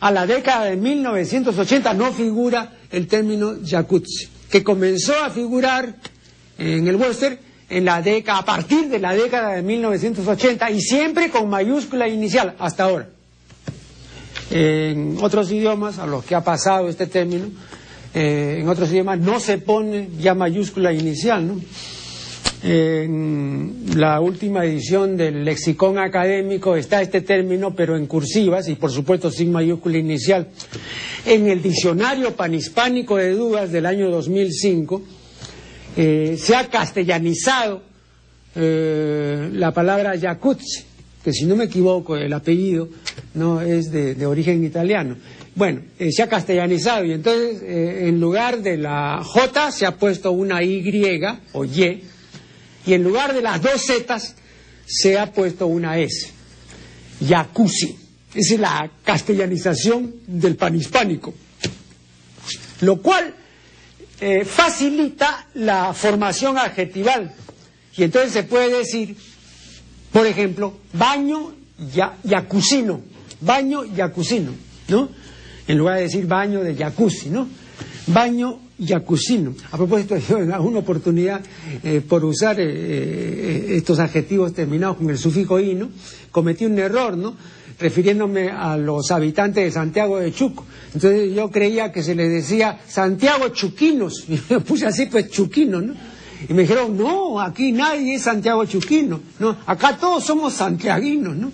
a 0.00 0.10
la 0.10 0.26
década 0.26 0.64
de 0.64 0.76
1980 0.76 1.94
no 1.94 2.12
figura 2.12 2.72
el 2.90 3.06
término 3.06 3.56
jacuzzi, 3.64 4.28
que 4.50 4.64
comenzó 4.64 5.14
a 5.22 5.30
figurar 5.30 5.94
en 6.58 6.88
el 6.88 6.96
Webster 6.96 7.38
en 7.68 7.84
la 7.84 8.02
década, 8.02 8.40
a 8.40 8.44
partir 8.44 8.88
de 8.88 8.98
la 8.98 9.14
década 9.14 9.54
de 9.54 9.62
1980 9.62 10.70
y 10.70 10.80
siempre 10.80 11.30
con 11.30 11.48
mayúscula 11.48 12.08
inicial 12.08 12.54
hasta 12.58 12.84
ahora. 12.84 13.08
En 14.50 15.16
otros 15.20 15.52
idiomas 15.52 15.98
a 15.98 16.06
los 16.06 16.24
que 16.24 16.34
ha 16.34 16.42
pasado 16.42 16.88
este 16.88 17.06
término, 17.06 17.46
eh, 18.12 18.58
en 18.60 18.68
otros 18.68 18.90
idiomas 18.90 19.20
no 19.20 19.38
se 19.38 19.58
pone 19.58 20.08
ya 20.18 20.34
mayúscula 20.34 20.92
inicial, 20.92 21.46
¿no? 21.46 21.60
En 22.62 23.84
la 23.96 24.20
última 24.20 24.66
edición 24.66 25.16
del 25.16 25.44
lexicón 25.44 25.98
académico 25.98 26.76
está 26.76 27.00
este 27.00 27.22
término, 27.22 27.74
pero 27.74 27.96
en 27.96 28.06
cursivas 28.06 28.68
y 28.68 28.74
por 28.74 28.90
supuesto 28.90 29.30
sin 29.30 29.50
mayúscula 29.50 29.96
inicial. 29.96 30.48
En 31.24 31.48
el 31.48 31.62
diccionario 31.62 32.36
panhispánico 32.36 33.16
de 33.16 33.32
dudas 33.32 33.72
del 33.72 33.86
año 33.86 34.10
2005 34.10 35.02
eh, 35.96 36.36
se 36.38 36.54
ha 36.54 36.68
castellanizado 36.68 37.82
eh, 38.54 39.48
la 39.54 39.72
palabra 39.72 40.18
Jacuzzi, 40.20 40.84
que 41.24 41.32
si 41.32 41.46
no 41.46 41.56
me 41.56 41.64
equivoco 41.64 42.14
el 42.16 42.32
apellido 42.32 42.88
no 43.34 43.62
es 43.62 43.90
de, 43.90 44.26
origen 44.26 44.62
italiano. 44.64 45.16
Bueno, 45.54 45.80
eh, 45.98 46.12
se 46.12 46.22
ha 46.22 46.28
castellanizado 46.28 47.06
y 47.06 47.12
entonces 47.12 47.62
en 47.62 48.20
lugar 48.20 48.60
de 48.60 48.76
la 48.76 49.22
J 49.24 49.72
se 49.72 49.86
ha 49.86 49.96
puesto 49.96 50.32
una 50.32 50.62
Y 50.62 51.02
o 51.52 51.64
Y 51.64 52.02
y 52.90 52.94
en 52.94 53.04
lugar 53.04 53.32
de 53.32 53.40
las 53.40 53.62
dos 53.62 53.86
zetas 53.86 54.34
se 54.84 55.16
ha 55.16 55.32
puesto 55.32 55.68
una 55.68 55.96
S. 55.96 56.32
Jacuzzi. 57.24 57.96
Esa 58.34 58.54
es 58.54 58.60
la 58.60 58.90
castellanización 59.04 60.12
del 60.26 60.56
panhispánico. 60.56 61.32
Lo 62.80 63.00
cual 63.00 63.32
eh, 64.20 64.44
facilita 64.44 65.46
la 65.54 65.94
formación 65.94 66.58
adjetival. 66.58 67.32
Y 67.96 68.02
entonces 68.02 68.32
se 68.32 68.42
puede 68.42 68.78
decir, 68.78 69.16
por 70.10 70.26
ejemplo, 70.26 70.80
baño 70.92 71.54
ya. 71.94 72.16
Baño 73.40 73.84
yacucino, 73.84 74.52
¿no? 74.88 75.10
En 75.68 75.78
lugar 75.78 75.98
de 75.98 76.02
decir 76.02 76.26
baño 76.26 76.64
de 76.64 76.74
jacuzzi, 76.74 77.30
¿no? 77.30 77.48
Baño 78.08 78.58
Yacusino. 78.80 79.54
A 79.70 79.76
propósito, 79.76 80.16
yo 80.28 80.38
en 80.38 80.52
alguna 80.52 80.80
oportunidad, 80.80 81.40
eh, 81.84 82.00
por 82.00 82.24
usar 82.24 82.58
eh, 82.58 82.64
eh, 82.66 83.66
estos 83.76 83.98
adjetivos 83.98 84.52
terminados 84.52 84.96
con 84.96 85.10
el 85.10 85.18
sufijo 85.18 85.60
ino, 85.60 85.90
cometí 86.30 86.66
un 86.66 86.78
error, 86.78 87.16
¿no? 87.16 87.36
refiriéndome 87.78 88.50
a 88.50 88.76
los 88.76 89.10
habitantes 89.10 89.64
de 89.64 89.70
Santiago 89.70 90.18
de 90.18 90.32
Chuco. 90.32 90.66
Entonces 90.92 91.34
yo 91.34 91.50
creía 91.50 91.90
que 91.90 92.02
se 92.02 92.14
les 92.14 92.30
decía 92.30 92.78
Santiago 92.86 93.48
Chuquinos, 93.48 94.24
y 94.28 94.38
me 94.50 94.60
puse 94.60 94.86
así 94.86 95.06
pues 95.06 95.30
Chuquino, 95.30 95.80
¿no? 95.80 95.94
Y 96.48 96.54
me 96.54 96.62
dijeron, 96.62 96.96
no, 96.96 97.40
aquí 97.40 97.72
nadie 97.72 98.14
es 98.14 98.22
Santiago 98.22 98.64
Chuquino, 98.64 99.20
¿no? 99.38 99.56
Acá 99.66 99.96
todos 99.98 100.24
somos 100.24 100.54
santiaguinos, 100.54 101.36
¿no? 101.36 101.52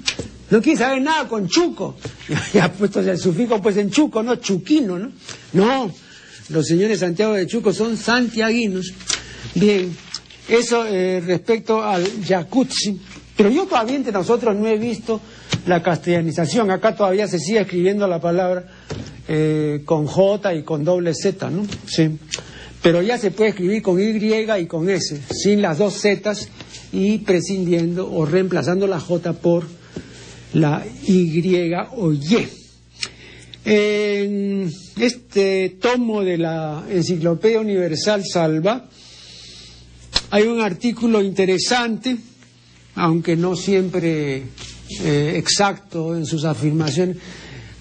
No 0.49 0.62
quiere 0.62 0.79
saber 0.79 1.03
nada 1.03 1.29
con 1.29 1.49
Chuco. 1.49 1.97
Ya, 2.53 2.73
puesto 2.73 3.01
el 3.01 3.19
sufijo 3.19 3.61
pues 3.61 3.77
en 3.77 3.91
Chuco, 3.91 4.23
¿no? 4.23 4.37
Chuquino, 4.37 4.99
¿no? 4.99 5.11
No, 5.53 5.93
los 6.49 6.67
señores 6.67 7.01
Santiago 7.01 7.35
de 7.35 7.47
Chuco 7.47 7.73
son 7.73 7.97
santiaguinos. 7.97 8.93
Bien, 9.55 9.95
eso 10.49 10.87
eh, 10.87 11.23
respecto 11.25 11.83
al 11.83 12.05
Yacuzzi. 12.23 13.01
Pero 13.37 13.51
yo 13.51 13.67
todavía 13.67 13.97
entre 13.97 14.13
nosotros 14.13 14.57
no 14.57 14.67
he 14.67 14.79
visto 14.79 15.21
la 15.67 15.83
castellanización. 15.83 16.71
Acá 16.71 16.95
todavía 16.95 17.27
se 17.27 17.39
sigue 17.39 17.61
escribiendo 17.61 18.07
la 18.07 18.21
palabra 18.21 18.65
eh, 19.29 19.83
con 19.85 20.07
J 20.07 20.55
y 20.55 20.63
con 20.63 20.85
doble 20.85 21.15
Z, 21.15 21.51
¿no? 21.51 21.67
Sí. 21.87 22.19
Pero 22.83 23.03
ya 23.03 23.19
se 23.19 23.33
puede 23.33 23.51
escribir 23.51 23.83
con 23.83 24.01
Y 24.01 24.17
y 24.61 24.67
con 24.67 24.89
S, 24.89 25.21
sin 25.31 25.61
las 25.61 25.79
dos 25.79 25.95
Z 26.01 26.33
y 26.93 27.19
prescindiendo 27.19 28.11
o 28.11 28.25
reemplazando 28.25 28.87
la 28.87 29.01
J 29.01 29.33
por 29.35 29.65
la 30.55 30.85
Y 31.07 31.75
o 31.97 32.13
Y. 32.13 32.65
En 33.68 34.70
este 34.96 35.70
tomo 35.81 36.22
de 36.22 36.38
la 36.38 36.85
Enciclopedia 36.88 37.59
Universal 37.59 38.22
Salva 38.24 38.88
hay 40.31 40.44
un 40.44 40.61
artículo 40.61 41.20
interesante, 41.20 42.16
aunque 42.94 43.35
no 43.35 43.57
siempre 43.57 44.44
eh, 45.00 45.33
exacto 45.35 46.14
en 46.14 46.26
sus 46.26 46.44
afirmaciones, 46.44 47.16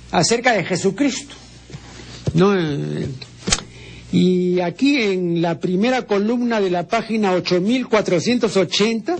acerca 0.09 0.53
de 0.53 0.63
Jesucristo. 0.63 1.35
y 4.11 4.59
aquí 4.61 5.03
en 5.03 5.39
la 5.39 5.59
primera 5.59 6.07
columna 6.07 6.59
de 6.61 6.71
la 6.71 6.87
página 6.87 7.33
8480 7.33 9.17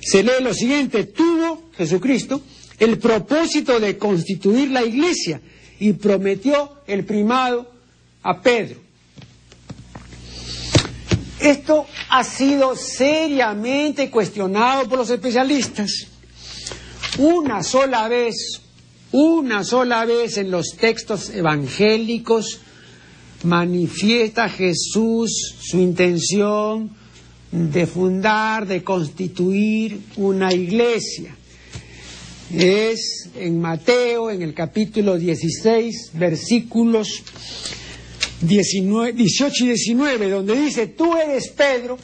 se 0.00 0.24
lee 0.24 0.42
lo 0.42 0.52
siguiente, 0.54 1.04
tuvo 1.04 1.70
Jesucristo 1.78 2.40
el 2.80 2.98
propósito 2.98 3.78
de 3.78 3.96
constituir 3.96 4.72
la 4.72 4.84
iglesia 4.84 5.40
y 5.78 5.92
prometió 5.94 6.72
el 6.86 7.04
primado 7.04 7.70
a 8.22 8.40
Pedro. 8.40 8.80
Esto 11.40 11.86
ha 12.08 12.24
sido 12.24 12.74
seriamente 12.76 14.10
cuestionado 14.10 14.88
por 14.88 14.98
los 14.98 15.10
especialistas. 15.10 15.90
Una 17.18 17.62
sola 17.62 18.08
vez, 18.08 18.62
una 19.12 19.62
sola 19.62 20.04
vez 20.04 20.38
en 20.38 20.50
los 20.50 20.70
textos 20.76 21.30
evangélicos 21.30 22.60
manifiesta 23.44 24.48
Jesús 24.48 25.56
su 25.60 25.78
intención 25.78 26.90
de 27.52 27.86
fundar, 27.86 28.66
de 28.66 28.82
constituir 28.82 30.00
una 30.16 30.52
iglesia. 30.52 31.36
Es 32.52 33.30
en 33.36 33.60
Mateo, 33.60 34.30
en 34.30 34.42
el 34.42 34.54
capítulo 34.54 35.16
16, 35.16 36.10
versículos 36.14 37.22
19, 38.40 39.12
18 39.12 39.64
y 39.64 39.66
19, 39.68 40.30
donde 40.30 40.60
dice, 40.60 40.88
tú 40.88 41.16
eres 41.16 41.48
Pedro, 41.48 41.98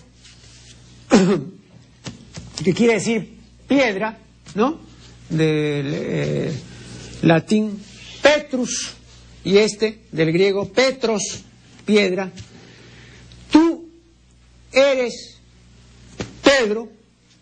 que 2.65 2.75
quiere 2.75 2.95
decir 2.95 3.39
piedra, 3.69 4.19
¿no? 4.55 4.81
Del 5.29 5.95
eh, 5.95 6.53
latín 7.23 7.79
Petrus, 8.23 8.95
y 9.45 9.59
este 9.59 10.01
del 10.13 10.33
griego 10.33 10.69
Petros, 10.69 11.23
piedra. 11.85 12.31
Tú 13.51 13.89
eres 14.73 15.39
Pedro, 16.43 16.89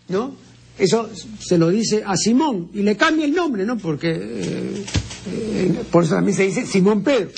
¿no? 0.07 0.48
Eso 0.79 1.09
se 1.39 1.57
lo 1.57 1.69
dice 1.69 2.03
a 2.05 2.15
Simón 2.15 2.69
y 2.73 2.81
le 2.83 2.95
cambia 2.95 3.25
el 3.25 3.33
nombre, 3.33 3.65
¿no? 3.65 3.77
Porque 3.77 4.11
eh, 4.11 4.85
eh, 5.27 5.73
por 5.91 6.05
eso 6.05 6.15
también 6.15 6.37
se 6.37 6.43
dice 6.43 6.65
Simón 6.65 7.03
Pedro. 7.03 7.29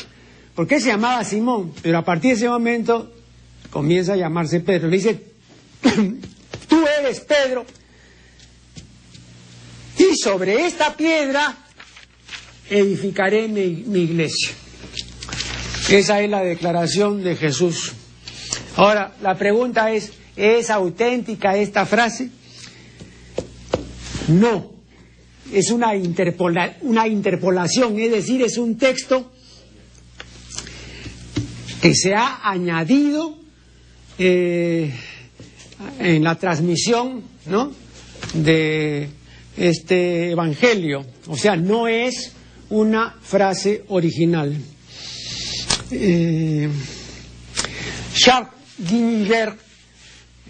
Porque 0.53 0.79
se 0.79 0.89
llamaba 0.89 1.23
Simón, 1.23 1.73
pero 1.81 1.97
a 1.97 2.05
partir 2.05 2.31
de 2.31 2.37
ese 2.37 2.49
momento 2.49 3.11
comienza 3.71 4.13
a 4.13 4.17
llamarse 4.17 4.59
Pedro. 4.59 4.89
Le 4.89 4.97
dice, 4.97 5.23
tú 6.69 6.83
eres 6.99 7.21
Pedro, 7.21 7.65
y 9.97 10.15
sobre 10.15 10.65
esta 10.65 10.95
piedra 10.95 11.55
edificaré 12.69 13.47
mi, 13.47 13.83
mi 13.87 14.01
iglesia. 14.01 14.51
Esa 15.89 16.21
es 16.21 16.29
la 16.29 16.43
declaración 16.43 17.23
de 17.23 17.35
Jesús. 17.35 17.93
Ahora, 18.75 19.13
la 19.21 19.35
pregunta 19.35 19.91
es, 19.91 20.11
¿es 20.35 20.69
auténtica 20.69 21.57
esta 21.57 21.85
frase? 21.85 22.29
No, 24.31 24.71
es 25.51 25.71
una, 25.71 25.95
interpolación, 25.95 27.99
es 27.99 28.11
decir, 28.11 28.41
es 28.41 28.57
un 28.57 28.77
texto 28.77 29.31
que 31.81 31.93
se 31.93 32.13
ha 32.13 32.49
añadido 32.49 33.37
eh, 34.17 34.93
en 35.99 36.23
la 36.23 36.35
transmisión 36.35 37.23
de 38.33 39.09
este 39.57 40.31
Evangelio. 40.31 41.05
O 41.27 41.35
sea, 41.35 41.55
no 41.55 41.87
es 41.87 42.31
una 42.69 43.15
frase 43.21 43.83
original. 43.89 44.55
Eh, 45.91 46.69
Charles 48.13 48.51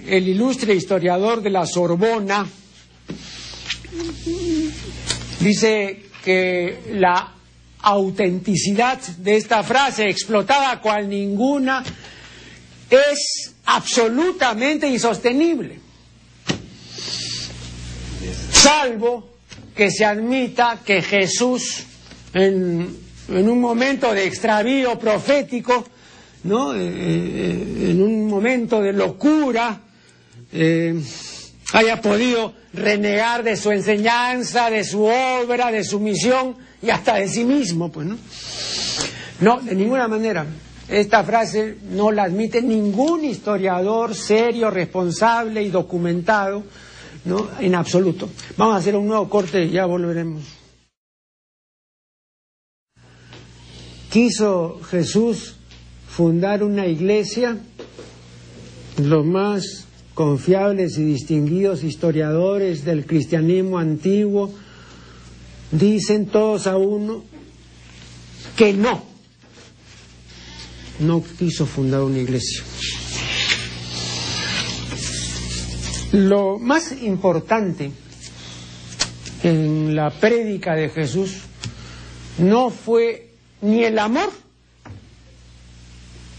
el 0.07 0.27
ilustre 0.27 0.73
historiador 0.73 1.41
de 1.41 1.49
la 1.49 1.65
Sorbona, 1.65 2.47
dice 5.39 6.03
que 6.23 6.79
la 6.91 7.33
autenticidad 7.81 8.99
de 9.17 9.37
esta 9.37 9.63
frase, 9.63 10.09
explotada 10.09 10.79
cual 10.81 11.09
ninguna, 11.09 11.83
es 12.89 13.53
absolutamente 13.65 14.87
insostenible, 14.87 15.79
salvo 18.51 19.29
que 19.75 19.89
se 19.89 20.05
admita 20.05 20.79
que 20.85 21.01
Jesús 21.01 21.83
en, 22.33 22.97
un 23.29 23.61
momento 23.61 24.13
de 24.13 24.25
extravío 24.25 24.99
profético, 24.99 25.85
¿no? 26.43 26.75
Eh, 26.75 26.79
eh, 26.81 27.91
en 27.91 28.01
un 28.01 28.27
momento 28.27 28.81
de 28.81 28.93
locura, 28.93 29.81
eh, 30.51 31.01
haya 31.73 32.01
podido 32.01 32.53
renegar 32.73 33.43
de 33.43 33.55
su 33.55 33.71
enseñanza, 33.71 34.69
de 34.69 34.83
su 34.83 35.03
obra, 35.03 35.71
de 35.71 35.83
su 35.83 35.99
misión 35.99 36.55
y 36.81 36.89
hasta 36.89 37.15
de 37.15 37.27
sí 37.27 37.43
mismo, 37.43 37.91
pues, 37.91 38.07
¿no? 38.07 38.17
No, 39.39 39.59
de 39.61 39.75
ninguna 39.75 40.07
manera. 40.07 40.45
Esta 40.87 41.23
frase 41.23 41.77
no 41.91 42.11
la 42.11 42.23
admite 42.23 42.61
ningún 42.61 43.23
historiador 43.23 44.13
serio, 44.13 44.69
responsable 44.69 45.63
y 45.63 45.69
documentado, 45.69 46.63
¿no? 47.25 47.47
En 47.59 47.75
absoluto. 47.75 48.29
Vamos 48.57 48.75
a 48.75 48.77
hacer 48.79 48.95
un 48.95 49.07
nuevo 49.07 49.29
corte 49.29 49.63
y 49.63 49.71
ya 49.71 49.85
volveremos. 49.85 50.61
quiso 54.11 54.81
Jesús 54.89 55.55
fundar 56.07 56.63
una 56.63 56.85
iglesia, 56.85 57.57
los 58.97 59.25
más 59.25 59.87
confiables 60.21 60.99
y 60.99 61.03
distinguidos 61.03 61.83
historiadores 61.83 62.85
del 62.85 63.07
cristianismo 63.07 63.79
antiguo 63.79 64.53
dicen 65.71 66.27
todos 66.27 66.67
a 66.67 66.77
uno 66.77 67.23
que 68.55 68.71
no, 68.71 69.03
no 70.99 71.23
quiso 71.39 71.65
fundar 71.65 72.01
una 72.01 72.19
iglesia. 72.19 72.61
Lo 76.11 76.59
más 76.59 76.91
importante 77.01 77.91
en 79.41 79.95
la 79.95 80.11
prédica 80.11 80.75
de 80.75 80.89
Jesús 80.89 81.37
no 82.37 82.69
fue 82.69 83.31
ni 83.63 83.83
el 83.85 83.97
amor 83.97 84.31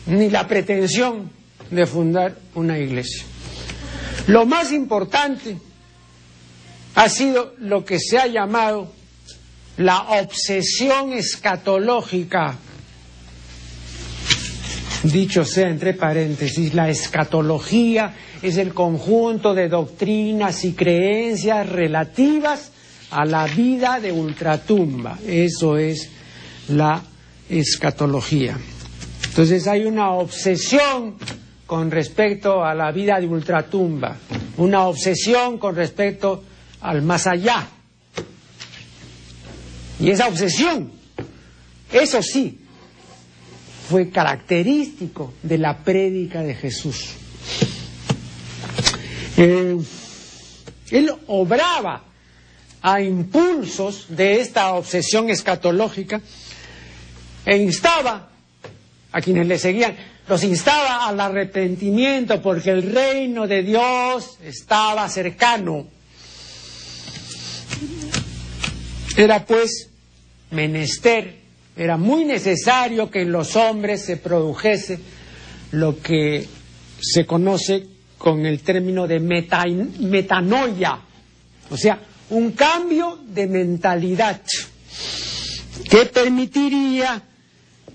ni 0.06 0.30
la 0.30 0.46
pretensión 0.46 1.32
de 1.68 1.84
fundar 1.84 2.38
una 2.54 2.78
iglesia. 2.78 3.31
Lo 4.26 4.46
más 4.46 4.72
importante 4.72 5.58
ha 6.94 7.08
sido 7.08 7.54
lo 7.58 7.84
que 7.84 7.98
se 7.98 8.18
ha 8.18 8.26
llamado 8.26 8.92
la 9.78 10.02
obsesión 10.20 11.12
escatológica. 11.12 12.56
Dicho 15.02 15.44
sea 15.44 15.68
entre 15.68 15.94
paréntesis, 15.94 16.74
la 16.74 16.88
escatología 16.88 18.14
es 18.42 18.56
el 18.56 18.72
conjunto 18.72 19.54
de 19.54 19.68
doctrinas 19.68 20.64
y 20.64 20.74
creencias 20.74 21.68
relativas 21.68 22.70
a 23.10 23.24
la 23.24 23.46
vida 23.46 23.98
de 23.98 24.12
ultratumba. 24.12 25.18
Eso 25.26 25.76
es 25.76 26.08
la 26.68 27.02
escatología. 27.48 28.56
Entonces 29.24 29.66
hay 29.66 29.84
una 29.84 30.12
obsesión 30.12 31.16
con 31.66 31.90
respecto 31.90 32.64
a 32.64 32.74
la 32.74 32.90
vida 32.92 33.20
de 33.20 33.26
ultratumba, 33.26 34.16
una 34.58 34.86
obsesión 34.86 35.58
con 35.58 35.74
respecto 35.74 36.44
al 36.80 37.02
más 37.02 37.26
allá. 37.26 37.68
Y 40.00 40.10
esa 40.10 40.28
obsesión, 40.28 40.92
eso 41.92 42.22
sí, 42.22 42.58
fue 43.88 44.10
característico 44.10 45.34
de 45.42 45.58
la 45.58 45.78
prédica 45.78 46.42
de 46.42 46.54
Jesús. 46.54 47.10
Eh, 49.36 49.76
él 50.90 51.12
obraba 51.26 52.02
a 52.82 53.00
impulsos 53.00 54.06
de 54.08 54.40
esta 54.40 54.72
obsesión 54.74 55.30
escatológica 55.30 56.20
e 57.46 57.56
instaba 57.56 58.31
a 59.12 59.20
quienes 59.20 59.46
le 59.46 59.58
seguían, 59.58 59.94
los 60.26 60.42
instaba 60.44 61.06
al 61.06 61.20
arrepentimiento 61.20 62.40
porque 62.40 62.70
el 62.70 62.92
reino 62.92 63.46
de 63.46 63.62
Dios 63.62 64.38
estaba 64.42 65.08
cercano. 65.08 65.86
Era 69.16 69.44
pues 69.44 69.88
menester, 70.50 71.36
era 71.76 71.96
muy 71.96 72.24
necesario 72.24 73.10
que 73.10 73.22
en 73.22 73.32
los 73.32 73.56
hombres 73.56 74.04
se 74.04 74.16
produjese 74.16 74.98
lo 75.72 76.00
que 76.00 76.46
se 77.00 77.26
conoce 77.26 77.86
con 78.16 78.46
el 78.46 78.60
término 78.60 79.06
de 79.06 79.20
metanoia, 79.20 80.98
o 81.70 81.76
sea, 81.76 81.98
un 82.30 82.52
cambio 82.52 83.18
de 83.26 83.46
mentalidad 83.46 84.40
que 85.90 86.06
permitiría 86.06 87.22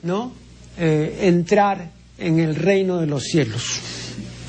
¿no? 0.04 0.32
Eh, 0.80 1.22
entrar 1.24 1.90
en 2.20 2.38
el 2.38 2.56
reino 2.56 3.00
de 3.00 3.08
los 3.08 3.24
cielos. 3.24 3.80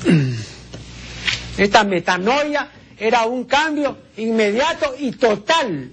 Esta 1.57 1.83
metanoia 1.83 2.69
era 2.99 3.25
un 3.25 3.45
cambio 3.45 3.97
inmediato 4.17 4.93
y 4.99 5.13
total, 5.13 5.89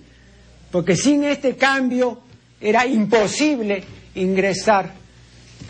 porque 0.70 0.94
sin 0.94 1.25
este 1.25 1.57
cambio 1.57 2.20
era 2.61 2.87
imposible 2.87 3.83
ingresar 4.14 4.92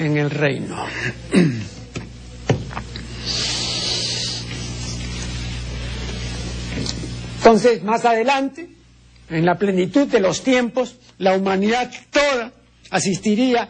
en 0.00 0.16
el 0.16 0.30
reino. 0.30 0.84
Entonces, 7.36 7.84
más 7.84 8.04
adelante, 8.04 8.68
en 9.30 9.46
la 9.46 9.56
plenitud 9.56 10.08
de 10.08 10.18
los 10.18 10.42
tiempos, 10.42 10.96
la 11.18 11.36
humanidad 11.36 11.88
toda 12.10 12.52
asistiría 12.90 13.68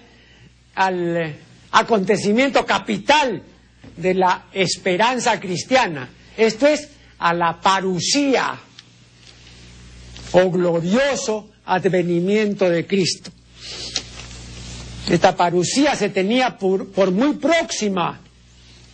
al 0.76 1.16
eh, 1.16 1.36
acontecimiento 1.72 2.64
capital 2.64 3.42
de 3.96 4.14
la 4.14 4.46
esperanza 4.52 5.40
cristiana. 5.40 6.08
Esto 6.36 6.66
es 6.66 6.88
a 7.18 7.32
la 7.34 7.60
parusía 7.60 8.58
o 10.32 10.50
glorioso 10.50 11.48
advenimiento 11.64 12.68
de 12.68 12.86
Cristo. 12.86 13.30
Esta 15.08 15.34
parusía 15.34 15.96
se 15.96 16.10
tenía 16.10 16.58
por, 16.58 16.88
por 16.88 17.10
muy 17.10 17.34
próxima 17.34 18.20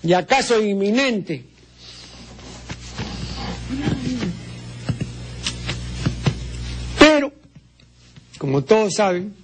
y 0.03 0.13
acaso 0.13 0.63
inminente. 0.63 1.47
Pero, 6.99 7.33
como 8.39 8.63
todos 8.63 8.95
saben, 8.95 9.42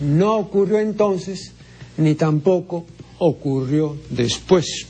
no 0.00 0.36
ocurrió 0.36 0.78
entonces, 0.80 1.52
ni 1.96 2.14
tampoco 2.14 2.86
ocurrió 3.18 3.96
después. 4.10 4.86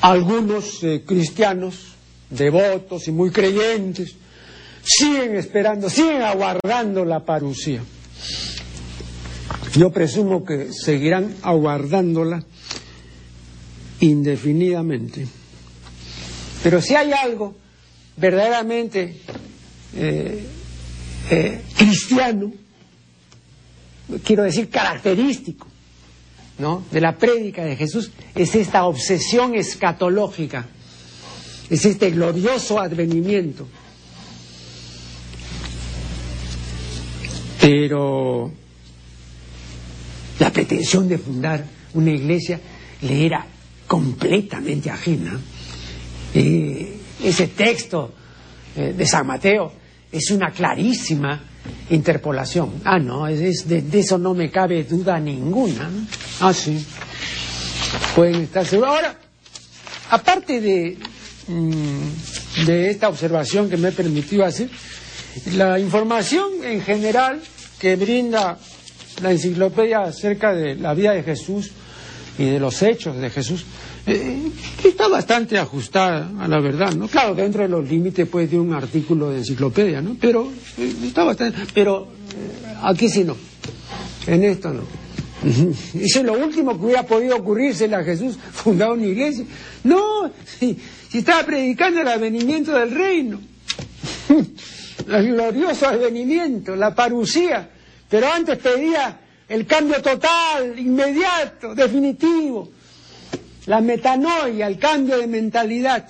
Algunos 0.00 0.82
eh, 0.82 1.02
cristianos, 1.06 1.76
devotos 2.30 3.06
y 3.08 3.12
muy 3.12 3.30
creyentes, 3.30 4.14
siguen 4.82 5.36
esperando, 5.36 5.88
siguen 5.88 6.22
aguardando 6.22 7.04
la 7.04 7.24
parucía. 7.24 7.82
Yo 9.76 9.90
presumo 9.90 10.44
que 10.44 10.72
seguirán 10.72 11.36
aguardándola 11.42 12.44
indefinidamente. 14.00 15.26
Pero 16.62 16.80
si 16.80 16.94
hay 16.94 17.12
algo 17.12 17.54
verdaderamente 18.16 19.16
eh, 19.94 20.44
eh, 21.30 21.62
cristiano, 21.76 22.52
quiero 24.24 24.42
decir 24.42 24.68
característico, 24.68 25.66
¿no? 26.58 26.84
de 26.90 27.00
la 27.00 27.16
prédica 27.16 27.64
de 27.64 27.76
Jesús, 27.76 28.10
es 28.34 28.54
esta 28.54 28.84
obsesión 28.84 29.54
escatológica, 29.54 30.66
es 31.70 31.84
este 31.84 32.10
glorioso 32.10 32.78
advenimiento. 32.78 33.66
Pero 37.60 38.50
la 40.40 40.50
pretensión 40.50 41.08
de 41.08 41.18
fundar 41.18 41.64
una 41.94 42.10
iglesia 42.10 42.60
le 43.02 43.26
era 43.26 43.46
completamente 43.86 44.90
ajena. 44.90 45.38
Eh, 46.34 46.96
ese 47.22 47.48
texto 47.48 48.12
eh, 48.74 48.94
de 48.96 49.06
San 49.06 49.26
Mateo 49.26 49.72
es 50.10 50.30
una 50.30 50.50
clarísima 50.50 51.40
interpolación. 51.90 52.80
Ah, 52.84 52.98
no, 52.98 53.26
es, 53.26 53.68
de, 53.68 53.84
eso 53.92 54.18
no 54.18 54.34
me 54.34 54.50
cabe 54.50 54.84
duda 54.84 55.18
ninguna. 55.18 55.90
Ah, 56.40 56.52
sí. 56.52 56.84
Pueden 58.14 58.42
estar 58.42 58.66
seguros. 58.66 58.94
Ahora, 58.94 59.18
aparte 60.10 60.60
de, 60.60 60.98
mm, 61.48 62.64
de 62.66 62.90
esta 62.90 63.08
observación 63.08 63.68
que 63.68 63.76
me 63.76 63.88
he 63.88 63.92
permitido 63.92 64.44
hacer, 64.44 64.68
la 65.54 65.78
información 65.78 66.64
en 66.64 66.82
general 66.82 67.40
que 67.78 67.96
brinda 67.96 68.58
la 69.22 69.32
enciclopedia 69.32 70.02
acerca 70.02 70.54
de 70.54 70.74
la 70.74 70.94
vida 70.94 71.12
de 71.12 71.22
Jesús 71.22 71.72
y 72.38 72.44
de 72.44 72.60
los 72.60 72.82
hechos 72.82 73.16
de 73.18 73.30
Jesús 73.30 73.64
eh, 74.06 74.50
está 74.82 75.08
bastante 75.08 75.58
ajustada 75.58 76.30
a 76.40 76.48
la 76.48 76.60
verdad, 76.60 76.92
¿no? 76.94 77.08
Claro, 77.08 77.34
dentro 77.34 77.62
de 77.62 77.68
los 77.68 77.88
límites 77.88 78.28
puede 78.28 78.48
de 78.48 78.58
un 78.58 78.72
artículo 78.72 79.30
de 79.30 79.38
enciclopedia, 79.38 80.00
¿no? 80.00 80.16
Pero 80.20 80.50
eh, 80.78 80.92
está 81.04 81.24
bastante, 81.24 81.60
pero 81.74 82.08
eh, 82.34 82.74
aquí 82.82 83.08
sí 83.08 83.24
no, 83.24 83.36
en 84.26 84.44
esto 84.44 84.72
no. 84.72 84.82
Eso 85.94 86.20
es 86.20 86.24
lo 86.24 86.34
último 86.34 86.78
que 86.78 86.84
hubiera 86.86 87.02
podido 87.04 87.36
ocurrirse 87.36 87.92
a 87.94 88.02
Jesús 88.04 88.36
fundar 88.52 88.92
una 88.92 89.06
iglesia. 89.06 89.44
No, 89.84 90.30
si, 90.44 90.78
si 91.08 91.18
estaba 91.18 91.44
predicando 91.44 92.00
el 92.00 92.08
advenimiento 92.08 92.72
del 92.72 92.90
reino, 92.92 93.40
el 95.08 95.32
glorioso 95.32 95.86
advenimiento, 95.86 96.76
la 96.76 96.94
parucía, 96.94 97.70
pero 98.08 98.32
antes 98.32 98.58
pedía 98.58 99.20
el 99.52 99.66
cambio 99.66 100.00
total, 100.00 100.78
inmediato, 100.78 101.74
definitivo 101.74 102.70
la 103.66 103.80
metanoia, 103.80 104.66
el 104.66 104.78
cambio 104.78 105.18
de 105.18 105.26
mentalidad. 105.26 106.08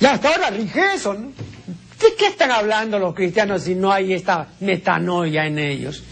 Y 0.00 0.04
hasta 0.04 0.28
ahora 0.28 0.50
rige 0.50 0.94
eso, 0.94 1.14
¿no? 1.14 1.28
¿De 1.28 2.16
qué 2.18 2.28
están 2.28 2.50
hablando 2.50 2.98
los 2.98 3.14
cristianos 3.14 3.62
si 3.62 3.74
no 3.74 3.92
hay 3.92 4.14
esta 4.14 4.48
metanoia 4.60 5.46
en 5.46 5.58
ellos? 5.58 6.02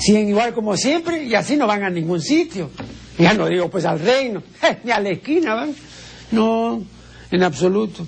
Siguen 0.00 0.28
igual 0.28 0.52
como 0.54 0.76
siempre 0.76 1.22
y 1.22 1.34
así 1.34 1.56
no 1.56 1.66
van 1.66 1.84
a 1.84 1.90
ningún 1.90 2.20
sitio. 2.20 2.70
Ya 3.18 3.34
no 3.34 3.46
digo 3.46 3.70
pues 3.70 3.84
al 3.84 4.00
reino, 4.00 4.42
ni 4.84 4.90
a 4.90 4.98
la 4.98 5.10
esquina 5.10 5.54
van. 5.54 5.74
No, 6.32 6.82
en 7.30 7.42
absoluto. 7.42 8.06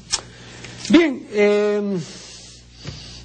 Bien, 0.89 1.29
em, 1.33 2.01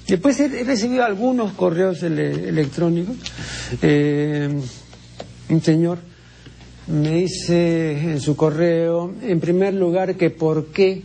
después 0.08 0.40
he, 0.40 0.64
recibido 0.64 1.04
algunos 1.04 1.52
correos 1.52 2.02
electrónicos. 2.02 3.16
Eh, 3.82 4.48
un 5.50 5.62
señor 5.62 5.98
me 6.88 7.16
dice 7.16 7.92
en 7.92 8.20
su 8.20 8.34
correo, 8.34 9.12
en 9.22 9.40
primer 9.40 9.74
lugar, 9.74 10.14
que 10.16 10.30
por 10.30 10.66
qué, 10.66 11.02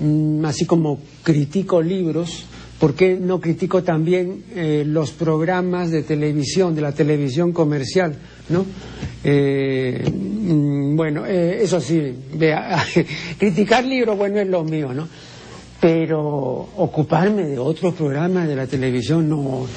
mm, 0.00 0.44
así 0.44 0.64
como 0.64 1.00
critico 1.22 1.82
libros, 1.82 2.44
¿por 2.80 2.94
qué 2.94 3.18
no 3.20 3.40
critico 3.40 3.82
también 3.82 4.44
eh, 4.54 4.84
los 4.86 5.10
programas 5.10 5.90
de 5.90 6.02
televisión, 6.02 6.74
de 6.74 6.80
la 6.80 6.92
televisión 6.92 7.52
comercial? 7.52 8.16
¿no? 8.48 8.64
Eh, 9.22 10.02
mm, 10.10 10.96
bueno, 10.96 11.26
eh, 11.26 11.58
eso 11.62 11.80
sí, 11.80 12.14
vea, 12.34 12.82
criticar 13.38 13.84
libros, 13.84 14.16
bueno, 14.16 14.40
es 14.40 14.48
lo 14.48 14.64
mío, 14.64 14.94
¿no? 14.94 15.08
Pero 15.86 16.68
ocuparme 16.78 17.44
de 17.44 17.60
otros 17.60 17.94
programas 17.94 18.48
de 18.48 18.56
la 18.56 18.66
televisión, 18.66 19.28
no, 19.28 19.68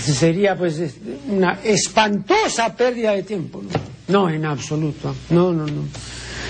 sería 0.00 0.56
pues 0.56 0.80
una 1.28 1.60
espantosa 1.62 2.74
pérdida 2.74 3.12
de 3.12 3.22
tiempo, 3.22 3.60
¿no? 4.08 4.30
En 4.30 4.46
absoluto. 4.46 5.14
No, 5.28 5.52
no, 5.52 5.66
no. 5.66 5.82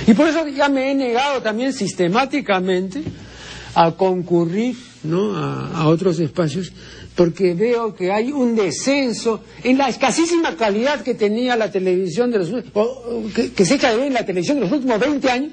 Y 0.07 0.15
por 0.15 0.29
eso 0.29 0.47
ya 0.47 0.69
me 0.69 0.93
he 0.93 0.95
negado 0.95 1.43
también 1.43 1.73
sistemáticamente 1.73 3.03
a 3.75 3.91
concurrir 3.91 4.77
¿no? 5.03 5.37
a, 5.37 5.89
otros 5.89 6.21
espacios, 6.21 6.73
porque 7.17 7.55
veo 7.55 7.97
que 7.97 8.13
hay 8.13 8.31
un 8.31 8.55
descenso 8.55 9.43
en 9.65 9.79
la 9.79 9.89
escasísima 9.89 10.55
calidad 10.55 11.01
que 11.03 11.15
tenía 11.15 11.57
la 11.57 11.73
televisión 11.73 12.31
de 12.31 12.39
los 12.39 12.51
que, 13.35 13.65
se 13.65 13.75
echa 13.75 13.91
de 13.91 13.97
ver 13.97 14.07
en 14.07 14.15
la 14.15 14.25
televisión 14.25 14.59
de 14.59 14.61
los 14.61 14.71
últimos 14.71 15.01
20 15.01 15.29
años, 15.29 15.53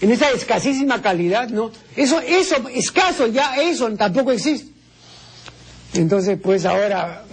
en 0.00 0.12
esa 0.12 0.30
escasísima 0.30 1.02
calidad, 1.02 1.48
¿no? 1.48 1.70
Eso, 1.96 2.20
eso, 2.20 2.56
escaso 2.68 3.26
ya, 3.26 3.60
eso 3.60 3.90
tampoco 3.92 4.32
existe. 4.32 4.70
Entonces, 5.94 6.38
pues 6.42 6.64
ahora, 6.64 7.24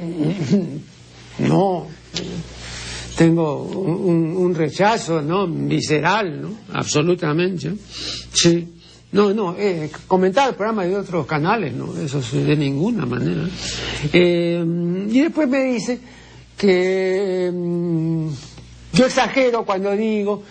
no, 1.40 1.88
tengo 3.18 3.64
un, 3.64 4.56
rechazo, 4.56 5.22
¿no? 5.22 5.48
Visceral, 5.48 6.42
¿no? 6.42 6.50
Absolutamente, 6.74 7.74
sí. 8.34 8.70
No, 9.12 9.34
no, 9.34 9.56
eh, 9.58 9.90
comentar 10.08 10.50
el 10.50 10.56
programa 10.56 10.84
de 10.84 10.98
otros 10.98 11.26
canales, 11.26 11.74
no, 11.74 11.96
eso 11.98 12.20
de 12.20 12.56
ninguna 12.56 13.06
manera. 13.06 13.48
Eh, 14.12 14.64
y 15.10 15.20
después 15.22 15.48
me 15.48 15.64
dice 15.64 16.00
que 16.58 17.50
mm, 17.54 18.28
yo 18.94 19.06
exagero 19.06 19.64
cuando 19.64 19.92
digo 19.92 20.44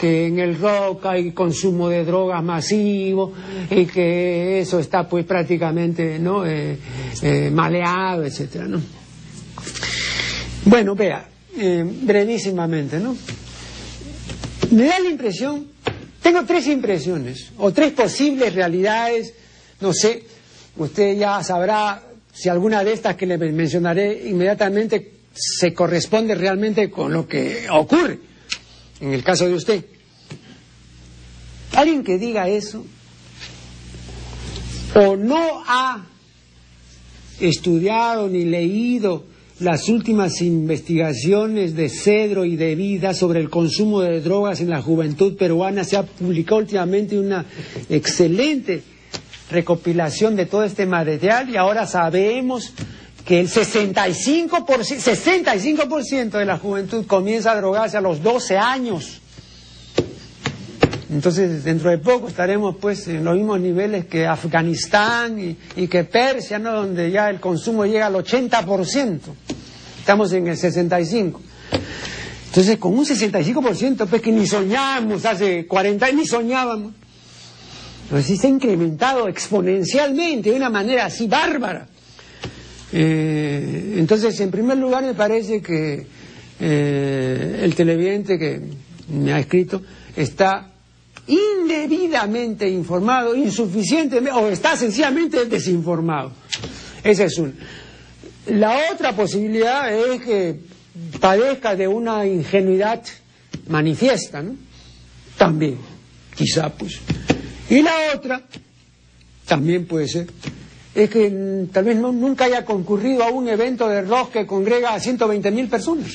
que 0.00 0.26
en 0.26 0.38
el 0.38 0.58
rock 0.58 1.06
hay 1.06 1.32
consumo 1.32 1.90
de 1.90 2.04
drogas 2.04 2.42
masivo 2.42 3.34
y 3.70 3.84
que 3.84 4.60
eso 4.60 4.78
está 4.78 5.06
pues 5.06 5.26
prácticamente 5.26 6.18
no 6.18 6.46
eh, 6.46 6.78
eh, 7.20 7.50
maleado, 7.52 8.24
etcétera, 8.24 8.66
¿no? 8.66 8.80
Bueno, 10.64 10.94
vea, 10.94 11.28
eh, 11.58 11.84
brevísimamente, 11.84 12.98
¿no? 12.98 13.14
Me 14.70 14.84
da 14.84 15.00
la 15.00 15.10
impresión, 15.10 15.66
tengo 16.22 16.44
tres 16.46 16.66
impresiones 16.68 17.52
o 17.58 17.70
tres 17.70 17.92
posibles 17.92 18.54
realidades, 18.54 19.34
no 19.80 19.92
sé, 19.92 20.24
usted 20.78 21.18
ya 21.18 21.42
sabrá 21.42 22.02
si 22.32 22.48
alguna 22.48 22.82
de 22.84 22.94
estas 22.94 23.16
que 23.16 23.26
le 23.26 23.36
mencionaré 23.36 24.28
inmediatamente 24.28 25.12
se 25.34 25.74
corresponde 25.74 26.34
realmente 26.34 26.90
con 26.90 27.12
lo 27.12 27.28
que 27.28 27.66
ocurre 27.70 28.29
en 29.00 29.12
el 29.12 29.22
caso 29.22 29.46
de 29.46 29.54
usted. 29.54 29.84
Alguien 31.74 32.04
que 32.04 32.18
diga 32.18 32.48
eso 32.48 32.84
o 34.94 35.16
no 35.16 35.62
ha 35.66 36.04
estudiado 37.40 38.28
ni 38.28 38.44
leído 38.44 39.24
las 39.60 39.88
últimas 39.88 40.40
investigaciones 40.40 41.74
de 41.74 41.88
Cedro 41.88 42.44
y 42.44 42.56
de 42.56 42.74
Vida 42.74 43.14
sobre 43.14 43.40
el 43.40 43.50
consumo 43.50 44.00
de 44.00 44.20
drogas 44.20 44.60
en 44.60 44.70
la 44.70 44.82
juventud 44.82 45.36
peruana. 45.36 45.84
Se 45.84 45.96
ha 45.96 46.02
publicado 46.02 46.60
últimamente 46.60 47.18
una 47.18 47.44
excelente 47.88 48.82
recopilación 49.50 50.36
de 50.36 50.46
todo 50.46 50.64
este 50.64 50.86
material 50.86 51.50
y 51.50 51.56
ahora 51.56 51.86
sabemos 51.86 52.72
que 53.30 53.38
el 53.38 53.48
65%, 53.48 54.82
65 54.82 56.36
de 56.36 56.44
la 56.44 56.58
juventud 56.58 57.06
comienza 57.06 57.52
a 57.52 57.54
drogarse 57.54 57.96
a 57.96 58.00
los 58.00 58.20
12 58.24 58.58
años. 58.58 59.20
Entonces, 61.08 61.62
dentro 61.62 61.90
de 61.90 61.98
poco 61.98 62.26
estaremos 62.26 62.74
pues 62.80 63.06
en 63.06 63.22
los 63.22 63.36
mismos 63.36 63.60
niveles 63.60 64.06
que 64.06 64.26
Afganistán 64.26 65.56
y, 65.76 65.86
que 65.86 66.02
Persia, 66.02 66.58
¿no? 66.58 66.72
Donde 66.72 67.12
ya 67.12 67.30
el 67.30 67.38
consumo 67.38 67.86
llega 67.86 68.06
al 68.06 68.14
80%. 68.14 69.20
Estamos 70.00 70.32
en 70.32 70.48
el 70.48 70.56
65%. 70.56 71.36
Entonces, 72.46 72.78
con 72.78 72.98
un 72.98 73.04
65%, 73.06 74.08
pues 74.08 74.22
que 74.22 74.32
ni 74.32 74.44
soñamos 74.44 75.24
hace 75.24 75.68
40 75.68 76.04
años, 76.04 76.18
ni 76.18 76.26
soñábamos. 76.26 76.94
Pero 78.08 78.22
sí 78.22 78.36
se 78.36 78.48
ha 78.48 78.50
incrementado 78.50 79.28
exponencialmente, 79.28 80.50
de 80.50 80.56
una 80.56 80.68
manera 80.68 81.04
así 81.04 81.28
bárbara. 81.28 81.86
Eh, 82.92 83.94
entonces, 83.98 84.38
en 84.40 84.50
primer 84.50 84.78
lugar, 84.78 85.04
me 85.04 85.14
parece 85.14 85.62
que 85.62 86.06
eh, 86.58 87.60
el 87.62 87.74
televidente 87.74 88.38
que 88.38 88.60
me 89.12 89.32
ha 89.32 89.38
escrito 89.38 89.82
está 90.16 90.70
indebidamente 91.26 92.68
informado, 92.68 93.34
insuficientemente, 93.34 94.32
o 94.32 94.48
está 94.48 94.76
sencillamente 94.76 95.44
desinformado. 95.46 96.32
Esa 97.02 97.24
es 97.24 97.38
una. 97.38 97.52
La 98.46 98.92
otra 98.92 99.14
posibilidad 99.14 99.94
es 99.94 100.20
que 100.22 100.56
padezca 101.20 101.76
de 101.76 101.86
una 101.86 102.26
ingenuidad 102.26 103.02
manifiesta, 103.68 104.42
¿no? 104.42 104.56
También, 105.36 105.78
quizá, 106.34 106.70
pues. 106.70 106.98
Y 107.68 107.82
la 107.82 107.92
otra, 108.14 108.42
también 109.46 109.86
puede 109.86 110.08
ser, 110.08 110.26
es 110.94 111.08
que 111.10 111.66
tal 111.72 111.84
vez 111.84 111.96
nunca 111.96 112.46
haya 112.46 112.64
concurrido 112.64 113.22
a 113.24 113.30
un 113.30 113.48
evento 113.48 113.88
de 113.88 114.02
rock 114.02 114.32
que 114.32 114.46
congrega 114.46 114.94
a 114.94 114.98
120.000 114.98 115.68
personas. 115.68 116.12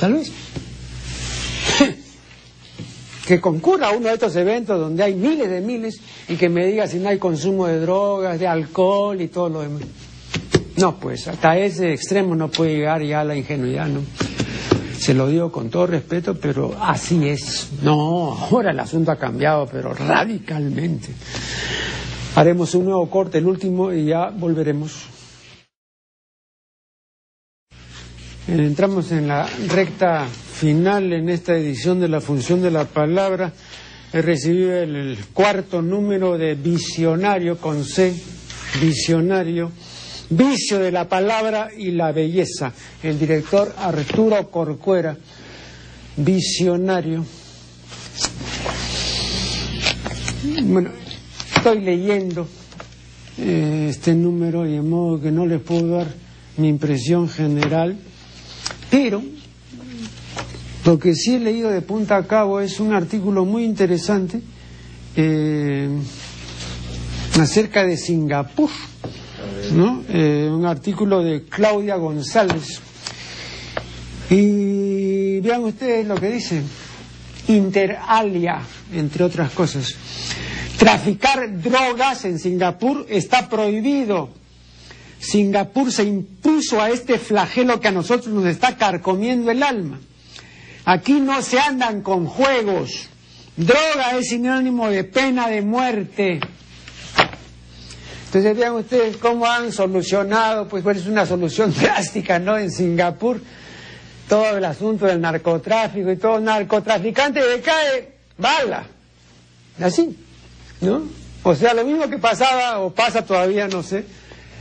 Tal 0.00 0.14
vez. 0.14 0.32
que 3.26 3.40
concurra 3.40 3.88
a 3.88 3.90
uno 3.90 4.08
de 4.08 4.14
estos 4.14 4.34
eventos 4.36 4.78
donde 4.78 5.02
hay 5.02 5.14
miles 5.14 5.50
de 5.50 5.60
miles 5.60 6.00
y 6.28 6.36
que 6.36 6.48
me 6.48 6.64
diga 6.66 6.86
si 6.86 6.98
no 6.98 7.08
hay 7.08 7.18
consumo 7.18 7.66
de 7.66 7.80
drogas, 7.80 8.38
de 8.38 8.46
alcohol 8.46 9.20
y 9.20 9.28
todo 9.28 9.48
lo 9.48 9.60
demás. 9.62 9.82
No, 10.76 10.98
pues 10.98 11.26
hasta 11.28 11.58
ese 11.58 11.92
extremo 11.92 12.34
no 12.34 12.50
puede 12.50 12.76
llegar 12.76 13.02
ya 13.02 13.24
la 13.24 13.34
ingenuidad, 13.34 13.88
¿no? 13.88 14.00
Se 14.98 15.14
lo 15.14 15.28
digo 15.28 15.52
con 15.52 15.70
todo 15.70 15.86
respeto, 15.86 16.34
pero 16.34 16.74
así 16.80 17.28
es. 17.28 17.68
No, 17.82 18.32
ahora 18.32 18.70
el 18.72 18.80
asunto 18.80 19.10
ha 19.10 19.16
cambiado, 19.16 19.68
pero 19.70 19.94
radicalmente. 19.94 21.08
Haremos 22.36 22.74
un 22.74 22.84
nuevo 22.84 23.08
corte, 23.08 23.38
el 23.38 23.46
último, 23.46 23.90
y 23.94 24.04
ya 24.04 24.28
volveremos. 24.28 25.06
Entramos 28.46 29.10
en 29.10 29.26
la 29.26 29.48
recta 29.68 30.26
final 30.26 31.14
en 31.14 31.30
esta 31.30 31.56
edición 31.56 31.98
de 31.98 32.08
la 32.08 32.20
función 32.20 32.60
de 32.60 32.70
la 32.70 32.84
palabra. 32.84 33.54
He 34.12 34.20
recibido 34.20 34.76
el 34.76 35.16
cuarto 35.32 35.80
número 35.80 36.36
de 36.36 36.56
Visionario 36.56 37.56
con 37.56 37.82
C, 37.86 38.14
Visionario, 38.82 39.72
Vicio 40.28 40.78
de 40.78 40.92
la 40.92 41.08
palabra 41.08 41.70
y 41.74 41.92
la 41.92 42.12
belleza. 42.12 42.70
El 43.02 43.18
director 43.18 43.74
Arturo 43.78 44.50
Corcuera, 44.50 45.16
Visionario. 46.18 47.24
Bueno, 50.64 50.90
estoy 51.56 51.80
leyendo 51.80 52.46
eh, 53.38 53.88
este 53.90 54.14
número 54.14 54.66
y 54.66 54.72
de 54.72 54.82
modo 54.82 55.20
que 55.20 55.30
no 55.30 55.46
les 55.46 55.60
puedo 55.60 55.96
dar 55.96 56.06
mi 56.56 56.68
impresión 56.68 57.28
general, 57.28 57.98
pero 58.90 59.22
lo 60.84 60.98
que 60.98 61.14
sí 61.14 61.34
he 61.34 61.40
leído 61.40 61.70
de 61.70 61.82
punta 61.82 62.16
a 62.16 62.26
cabo 62.26 62.60
es 62.60 62.80
un 62.80 62.94
artículo 62.94 63.44
muy 63.44 63.64
interesante 63.64 64.40
eh, 65.16 65.88
acerca 67.38 67.84
de 67.84 67.96
Singapur, 67.96 68.70
¿no? 69.72 70.02
Eh, 70.08 70.48
un 70.50 70.64
artículo 70.64 71.22
de 71.22 71.44
Claudia 71.44 71.96
González. 71.96 72.80
Y 74.30 75.40
vean 75.40 75.64
ustedes 75.64 76.06
lo 76.06 76.16
que 76.16 76.30
dice, 76.30 76.62
interalia, 77.48 78.60
entre 78.92 79.24
otras 79.24 79.50
cosas. 79.52 79.94
Traficar 80.78 81.60
drogas 81.62 82.24
en 82.24 82.38
Singapur 82.38 83.06
está 83.08 83.48
prohibido. 83.48 84.28
Singapur 85.18 85.90
se 85.90 86.04
impuso 86.04 86.80
a 86.80 86.90
este 86.90 87.18
flagelo 87.18 87.80
que 87.80 87.88
a 87.88 87.92
nosotros 87.92 88.28
nos 88.28 88.44
está 88.44 88.76
carcomiendo 88.76 89.50
el 89.50 89.62
alma. 89.62 89.98
Aquí 90.84 91.14
no 91.14 91.40
se 91.42 91.58
andan 91.58 92.02
con 92.02 92.26
juegos. 92.26 93.08
Droga 93.56 94.18
es 94.18 94.28
sinónimo 94.28 94.88
de 94.88 95.04
pena 95.04 95.48
de 95.48 95.62
muerte. 95.62 96.40
Entonces 98.26 98.56
vean 98.56 98.74
ustedes 98.74 99.16
cómo 99.16 99.46
han 99.46 99.72
solucionado, 99.72 100.68
pues, 100.68 100.84
es 100.96 101.06
una 101.06 101.24
solución 101.24 101.72
drástica, 101.80 102.38
¿no? 102.38 102.58
En 102.58 102.70
Singapur, 102.70 103.40
todo 104.28 104.58
el 104.58 104.64
asunto 104.64 105.06
del 105.06 105.20
narcotráfico 105.22 106.12
y 106.12 106.16
todo 106.16 106.38
narcotraficante 106.38 107.40
le 107.40 107.62
cae 107.62 108.12
bala. 108.36 108.86
Así. 109.80 110.25
¿No? 110.80 111.02
O 111.42 111.54
sea, 111.54 111.74
lo 111.74 111.84
mismo 111.84 112.08
que 112.08 112.18
pasaba, 112.18 112.80
o 112.80 112.90
pasa 112.90 113.22
todavía, 113.22 113.68
no 113.68 113.82
sé, 113.82 114.04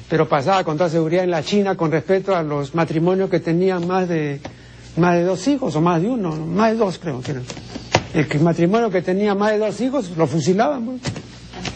pero 0.10 0.30
pasaba 0.30 0.64
con 0.64 0.78
toda 0.78 0.90
seguridad 0.90 1.24
en 1.24 1.32
la 1.32 1.44
China 1.44 1.76
con 1.76 1.92
respecto 1.92 2.36
a 2.36 2.44
los 2.44 2.76
matrimonios 2.76 3.30
que 3.30 3.40
tenían 3.40 3.88
más 3.88 4.08
de, 4.08 4.40
más 4.98 5.16
de 5.16 5.24
dos 5.24 5.48
hijos, 5.48 5.76
o 5.76 5.82
más 5.82 6.02
de 6.02 6.10
uno, 6.10 6.36
más 6.36 6.72
de 6.72 6.78
dos 6.78 7.00
creo 7.00 7.22
que 7.22 7.32
era. 7.32 7.42
El 8.14 8.40
matrimonio 8.42 8.90
que 8.90 9.02
tenía 9.02 9.36
más 9.36 9.52
de 9.52 9.58
dos 9.58 9.82
hijos 9.82 10.12
lo 10.16 10.28
fusilaban, 10.28 10.86
pues. 10.86 11.02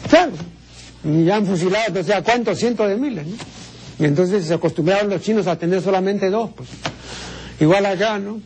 Claro. 0.09 0.31
Y 1.03 1.25
ya 1.25 1.37
han 1.37 1.45
fusilado, 1.45 1.99
o 1.99 2.03
sea, 2.03 2.21
cuántos 2.21 2.59
cientos 2.59 2.87
de 2.87 2.95
miles, 2.95 3.25
¿no? 3.25 3.35
Y 3.99 4.05
entonces 4.05 4.45
se 4.45 4.53
acostumbraron 4.53 5.09
los 5.09 5.21
chinos 5.21 5.47
a 5.47 5.57
tener 5.57 5.81
solamente 5.81 6.29
dos, 6.29 6.51
pues. 6.55 6.69
Igual 7.59 7.85
allá, 7.85 8.19
¿no? 8.19 8.39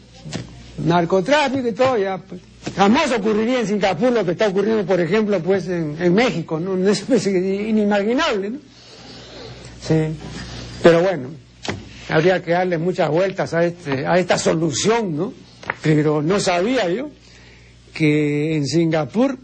Narcotráfico 0.78 1.68
y 1.68 1.74
todo, 1.74 1.98
ya, 1.98 2.18
pues. 2.18 2.41
Jamás 2.76 3.11
ocurriría 3.11 3.59
en 3.59 3.68
Singapur 3.68 4.11
lo 4.11 4.26
que 4.26 4.32
está 4.32 4.47
ocurriendo, 4.47 4.86
por 4.86 4.99
ejemplo, 4.99 5.39
pues 5.41 5.68
en, 5.68 6.14
México, 6.14 6.59
¿no? 6.59 6.76
Es 6.88 7.28
inimaginable, 7.28 8.51
¿no? 8.51 8.59
Sí. 9.82 10.16
Pero 10.82 11.01
bueno, 11.01 11.30
habría 12.09 12.41
que 12.41 12.51
darle 12.51 12.78
muchas 12.78 13.09
vueltas 13.09 13.53
a, 13.53 13.64
este, 13.64 14.07
a 14.07 14.18
esta 14.18 14.38
solución, 14.38 15.16
¿no? 15.16 15.34
Pero 15.82 16.22
no 16.22 16.39
sabía 16.39 16.89
yo 16.89 17.09
que 17.93 18.55
en 18.55 18.66
Singapur 18.66 19.38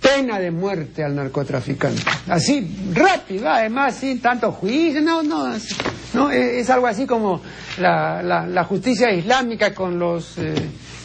pena 0.00 0.40
de 0.40 0.50
muerte 0.50 1.04
al 1.04 1.14
narcotraficante. 1.14 2.02
Así, 2.28 2.90
rápido, 2.92 3.48
además, 3.48 3.94
sin 3.96 4.20
tanto 4.20 4.50
juicio, 4.50 5.00
no, 5.00 5.22
no, 5.22 5.54
no 6.14 6.30
es, 6.30 6.68
algo 6.70 6.88
así 6.88 7.06
como 7.06 7.40
la, 7.78 8.22
la, 8.22 8.64
justicia 8.64 9.12
islámica 9.12 9.72
con 9.72 9.98
los, 9.98 10.36
eh, 10.38 10.54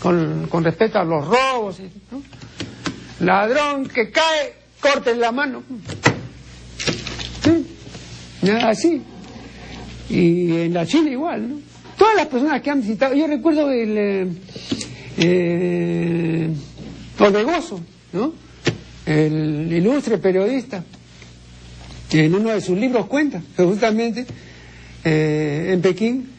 con, 0.08 0.48
con, 0.48 0.64
respecto 0.64 1.00
a 1.00 1.04
los 1.04 1.26
robos. 1.26 1.82
Ladrón 3.20 3.88
que 3.88 4.10
cae, 4.10 4.54
corte 4.80 5.14
la 5.16 5.32
mano. 5.32 5.64
¿Sí? 7.44 8.50
Así. 8.64 9.02
Y 10.10 10.62
en 10.62 10.74
la 10.74 10.86
China 10.86 11.10
igual, 11.10 11.50
¿no? 11.50 11.56
Todas 11.98 12.16
las 12.16 12.28
personas 12.28 12.62
que 12.62 12.70
han 12.70 12.80
visitado, 12.80 13.16
yo 13.16 13.28
recuerdo 13.28 13.70
el 13.70 13.98
eh, 13.98 14.28
eh, 15.18 16.50
¿no? 18.14 18.34
El 19.06 19.74
ilustre 19.74 20.20
periodista, 20.20 20.84
que 22.10 22.26
en 22.26 22.36
uno 22.36 22.52
de 22.52 22.62
sus 22.62 22.78
libros 22.78 23.08
cuenta 23.08 23.42
que 23.56 23.64
justamente 23.64 24.26
eh, 25.04 25.72
en 25.74 25.82
Pekín 25.82 26.30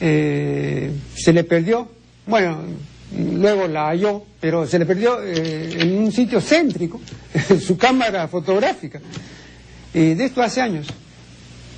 eh, 0.00 0.92
se 1.16 1.32
le 1.32 1.44
perdió, 1.44 1.88
bueno, 2.26 2.62
luego 3.18 3.68
la 3.68 3.88
halló, 3.88 4.22
pero 4.40 4.66
se 4.66 4.78
le 4.78 4.86
perdió 4.86 5.22
eh, 5.22 5.82
en 5.82 5.98
un 5.98 6.12
sitio 6.12 6.40
céntrico 6.40 7.00
su 7.64 7.76
cámara 7.76 8.28
fotográfica. 8.28 9.00
Y 9.92 10.14
de 10.14 10.24
esto 10.24 10.42
hace 10.42 10.60
años. 10.60 10.86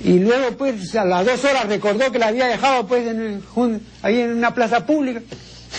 Y 0.03 0.19
luego, 0.19 0.57
pues, 0.57 0.95
a 0.95 1.05
las 1.05 1.25
dos 1.25 1.43
horas 1.43 1.67
recordó 1.67 2.11
que 2.11 2.19
la 2.19 2.27
había 2.27 2.47
dejado, 2.47 2.85
pues, 2.87 3.07
en 3.07 3.41
ahí 4.01 4.21
en 4.21 4.37
una 4.37 4.53
plaza 4.53 4.85
pública. 4.85 5.21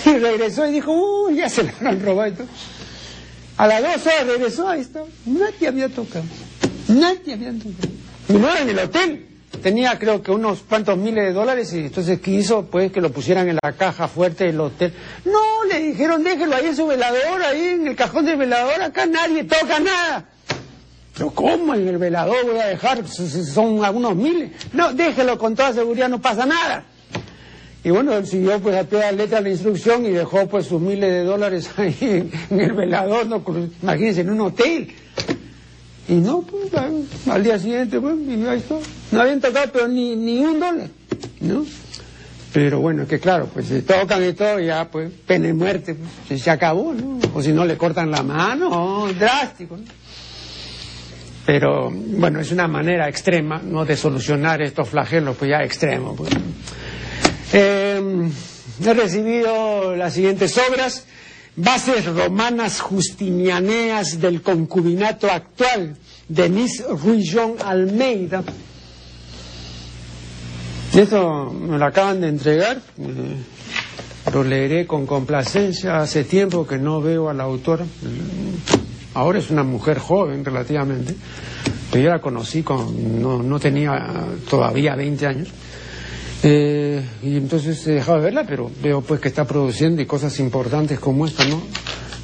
Y 0.05 0.19
regresó 0.19 0.69
y 0.69 0.73
dijo, 0.73 0.93
uy, 0.93 1.37
ya 1.37 1.49
se 1.49 1.65
la 1.65 1.73
han 1.91 2.01
robado. 2.01 2.45
A 3.57 3.67
las 3.67 3.83
dos 3.83 4.07
horas 4.07 4.27
regresó, 4.27 4.69
ahí 4.69 4.81
está. 4.83 5.03
Nadie 5.27 5.67
había 5.67 5.89
tocado. 5.89 6.25
Nadie 6.89 7.35
había 7.35 7.53
tocado. 7.53 7.89
Y 8.29 8.33
no 8.35 8.57
en 8.57 8.69
el 8.69 8.79
hotel. 8.79 9.28
Tenía 9.63 9.99
creo 9.99 10.23
que 10.23 10.31
unos 10.31 10.61
cuantos 10.61 10.97
miles 10.97 11.25
de 11.25 11.33
dólares 11.33 11.73
y 11.73 11.79
entonces 11.81 12.21
quiso 12.21 12.65
pues 12.67 12.93
que 12.93 13.01
lo 13.01 13.11
pusieran 13.11 13.49
en 13.49 13.59
la 13.63 13.73
caja 13.73 14.09
fuerte 14.09 14.45
del 14.45 14.61
hotel. 14.61 14.93
No, 15.25 15.65
le 15.65 15.81
dijeron 15.81 16.23
déjelo 16.23 16.57
ahí 16.57 16.67
en 16.67 16.77
su 16.77 16.87
velador, 16.87 17.43
ahí 17.43 17.67
en 17.69 17.87
el 17.87 17.97
cajón 17.97 18.25
del 18.25 18.37
velador, 18.37 18.81
acá 18.83 19.07
nadie 19.07 19.45
toca 19.45 19.81
nada. 19.81 20.25
Pero 21.15 21.31
¿cómo 21.31 21.75
en 21.75 21.89
el 21.89 21.99
velador 21.99 22.47
voy 22.47 22.59
a 22.59 22.67
dejar? 22.67 23.07
Son 23.09 23.85
algunos 23.85 24.15
miles. 24.15 24.53
No, 24.73 24.93
déjelo 24.93 25.37
con 25.37 25.57
toda 25.57 25.73
seguridad, 25.73 26.09
no 26.09 26.21
pasa 26.21 26.47
nada. 26.47 26.85
Y 27.83 27.91
bueno, 27.91 28.25
siguió 28.25 28.61
pues 28.61 28.77
a 28.77 28.85
toda 28.85 29.11
letra 29.13 29.41
la 29.41 29.51
instrucción 29.51 30.05
y 30.05 30.11
dejó 30.11 30.47
pues 30.47 30.67
sus 30.67 30.81
miles 30.81 31.11
de 31.11 31.25
dólares 31.25 31.71
ahí 31.77 32.31
en, 32.51 32.61
el 32.61 32.73
velador, 32.73 33.27
no, 33.27 33.43
imagínense, 33.83 34.21
en 34.21 34.31
un 34.31 34.41
hotel. 34.43 34.95
Y 36.09 36.15
no, 36.15 36.41
pues 36.43 36.73
al 37.29 37.45
día 37.45 37.59
siguiente, 37.59 38.01
pues, 38.01 38.17
y 38.27 38.47
ahí 38.47 38.59
está. 38.59 38.77
No 39.13 39.21
habían 39.21 39.41
tocado 39.41 39.71
pero 39.73 39.89
ni, 39.89 40.17
ni 40.17 40.45
un 40.45 40.59
dólar, 40.59 40.89
¿no? 41.41 41.67
Pero 42.53 42.81
bueno, 42.81 43.07
que 43.07 43.21
claro, 43.21 43.47
pues 43.53 43.67
se 43.67 43.83
tocan 43.83 44.27
y 44.27 44.33
todo, 44.33 44.59
ya 44.59 44.89
pues, 44.91 45.11
pena 45.27 45.49
y 45.49 45.53
muerte, 45.53 45.97
pues, 46.27 46.41
se 46.41 46.51
acabó, 46.51 46.95
¿no? 46.95 47.19
O 47.35 47.43
si 47.43 47.53
no 47.53 47.67
le 47.67 47.77
cortan 47.77 48.11
la 48.11 48.23
mano, 48.23 48.69
oh, 48.71 49.13
drástico. 49.13 49.79
Pero 51.45 51.91
bueno, 51.91 52.41
es 52.41 52.53
una 52.53 52.69
manera 52.69 53.09
extrema, 53.09 53.61
¿no? 53.63 53.85
De 53.85 53.97
solucionar 53.97 54.63
estos 54.63 54.89
flagelos, 54.89 55.37
pues 55.37 55.51
ya 55.51 55.63
extremo, 55.63 56.17
pues. 56.17 56.31
Eh, 57.53 58.29
he 58.85 58.95
recibido 58.95 59.95
las 59.95 60.15
siguientes 60.15 60.59
obras, 60.69 61.07
Bases 61.61 62.07
romanas 62.07 62.79
justinianeas 62.81 64.21
del 64.21 64.43
concubinato 64.43 65.29
actual, 65.29 65.97
de 66.29 66.49
Miss 66.49 66.85
Ruillón 66.87 67.57
Almeida. 67.65 68.45
Esto 70.95 71.53
me 71.53 71.77
lo 71.77 71.85
acaban 71.85 72.21
de 72.21 72.29
entregar, 72.29 72.81
eh, 73.01 74.31
lo 74.33 74.45
leeré 74.45 74.87
con 74.87 75.05
complacencia. 75.05 75.97
Hace 75.99 76.23
tiempo 76.23 76.65
que 76.65 76.79
no 76.79 77.01
veo 77.01 77.29
a 77.29 77.35
la 77.35 77.43
autora, 77.43 77.85
ahora 79.15 79.41
es 79.41 79.51
una 79.51 79.65
mujer 79.65 79.99
joven 79.99 80.45
relativamente, 80.45 81.17
pero 81.91 82.05
yo 82.05 82.11
la 82.11 82.21
conocí, 82.21 82.63
con, 82.63 83.21
no, 83.21 83.43
no 83.43 83.59
tenía 83.59 84.29
todavía 84.49 84.95
20 84.95 85.27
años. 85.27 85.49
Eh, 86.43 87.03
y 87.23 87.37
entonces 87.37 87.85
he 87.87 87.93
dejado 87.95 88.19
de 88.19 88.25
verla, 88.25 88.45
pero 88.47 88.71
veo 88.81 89.01
pues 89.01 89.21
que 89.21 89.29
está 89.29 89.45
produciendo 89.45 90.01
y 90.01 90.07
cosas 90.07 90.39
importantes 90.39 91.01
como 91.01 91.27
esta, 91.27 91.45
¿no? 91.45 91.61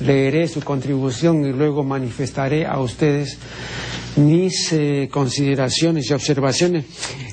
Leeré 0.00 0.46
su 0.46 0.60
contribución 0.60 1.44
y 1.44 1.52
luego 1.52 1.82
manifestaré 1.82 2.66
a 2.66 2.78
ustedes 2.78 3.38
mis 4.16 4.72
eh, 4.72 5.08
consideraciones 5.10 6.08
y 6.08 6.12
observaciones. 6.12 6.84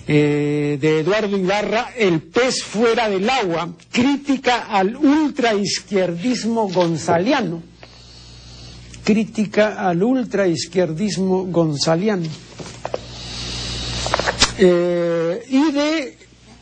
Eh, 0.07 0.79
de 0.81 0.99
Eduardo 0.99 1.37
Ibarra, 1.37 1.91
El 1.95 2.23
pez 2.23 2.63
fuera 2.63 3.07
del 3.09 3.29
agua, 3.29 3.69
crítica 3.91 4.65
al 4.67 4.95
ultraizquierdismo 4.95 6.67
gonzaliano. 6.69 7.61
Crítica 9.03 9.87
al 9.87 10.01
ultraizquierdismo 10.01 11.45
gonzaliano. 11.45 12.27
y 14.57 15.71
de 15.71 16.20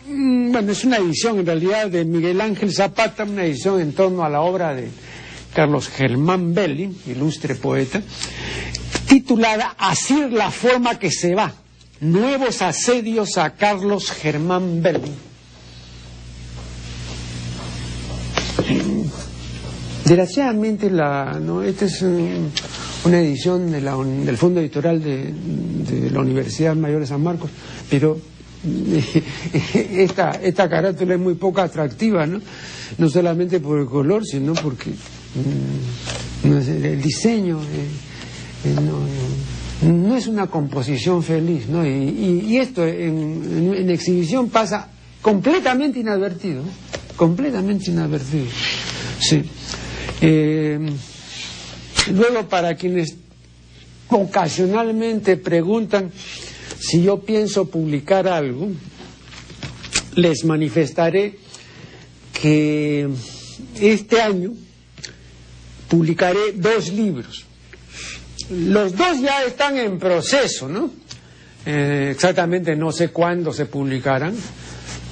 bueno, 0.10 0.72
es 0.72 0.84
una 0.84 0.98
edición 0.98 1.40
en 1.40 1.46
realidad 1.46 1.88
de 1.88 2.04
Miguel 2.04 2.42
Ángel 2.42 2.74
Zapata, 2.74 3.24
una 3.24 3.44
edición 3.44 3.80
en 3.80 3.94
torno 3.94 4.24
a 4.24 4.30
la 4.30 4.42
obra 4.42 4.74
de 4.74 4.88
Carlos 5.54 5.88
Germán 5.88 6.54
Belli, 6.54 6.96
ilustre 7.08 7.56
poeta, 7.56 8.02
titulada 9.08 9.76
Así 9.78 10.28
la 10.32 10.50
forma 10.50 10.98
que 10.98 11.12
se 11.12 11.36
va, 11.36 11.54
nuevos 12.02 12.62
asedios 12.64 13.38
a 13.38 13.52
Carlos 13.52 14.10
Germán 14.12 14.82
Belli. 14.82 15.14
Desgraciadamente, 20.06 20.90
la, 20.90 21.40
¿no? 21.40 21.62
esta 21.62 21.86
es 21.86 22.02
una 22.02 23.20
edición 23.20 23.72
del 23.72 24.38
Fondo 24.38 24.60
Editorial 24.60 25.04
de, 25.04 25.32
de 25.32 26.10
la 26.10 26.22
Universidad 26.22 26.76
Mayor 26.76 27.02
de 27.02 27.08
San 27.08 27.22
Marcos, 27.22 27.52
pero 27.92 28.20
esta, 29.74 30.32
esta 30.32 30.70
carátula 30.70 31.14
es 31.14 31.20
muy 31.20 31.36
poco 31.36 31.62
atractiva, 31.62 32.26
¿no? 32.26 32.42
No 32.98 33.10
solamente 33.10 33.60
por 33.60 33.80
el 33.80 33.86
color, 33.86 34.26
sino 34.26 34.54
porque 34.54 34.90
mm, 34.90 36.52
el 36.84 37.02
diseño 37.02 37.62
eh, 37.62 37.88
eh, 38.66 38.76
no, 39.86 40.16
es 40.16 40.28
una 40.28 40.48
composición 40.48 41.24
feliz, 41.24 41.68
¿no? 41.68 41.86
Y, 41.86 42.58
esto 42.58 42.86
en, 42.86 43.90
exhibición 43.90 44.50
pasa 44.50 44.90
completamente 45.22 46.00
inadvertido, 46.00 46.64
completamente 47.16 47.92
inadvertido. 47.92 48.46
Sí. 49.20 49.44
Eh, 50.22 50.80
luego, 52.14 52.50
para 52.50 52.76
quienes 52.76 53.16
ocasionalmente 54.10 55.38
preguntan, 55.38 56.12
si 56.80 57.04
yo 57.04 57.20
pienso 57.20 57.66
publicar 57.70 58.28
algo, 58.28 58.70
les 60.16 60.44
manifestaré 60.46 61.38
que 62.34 63.10
este 63.80 64.22
año 64.22 64.54
publicaré 65.90 66.54
dos 66.56 66.92
libros. 66.92 67.46
Los 68.50 68.96
dos 68.96 69.22
ya 69.22 69.44
están 69.44 69.78
en 69.78 70.00
proceso, 70.00 70.68
¿no? 70.68 70.92
Eh, 71.66 72.10
exactamente 72.12 72.76
no 72.76 72.92
sé 72.92 73.10
cuándo 73.10 73.52
se 73.52 73.66
publicarán, 73.66 74.36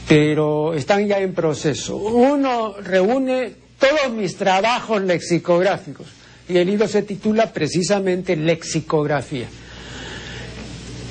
pero 0.07 0.73
están 0.73 1.05
ya 1.07 1.19
en 1.19 1.33
proceso. 1.33 1.97
Uno 1.97 2.75
reúne 2.81 3.53
todos 3.77 4.15
mis 4.15 4.35
trabajos 4.37 5.01
lexicográficos 5.01 6.07
y 6.47 6.57
el 6.57 6.67
libro 6.67 6.87
se 6.87 7.03
titula 7.03 7.51
precisamente 7.51 8.35
Lexicografía. 8.35 9.47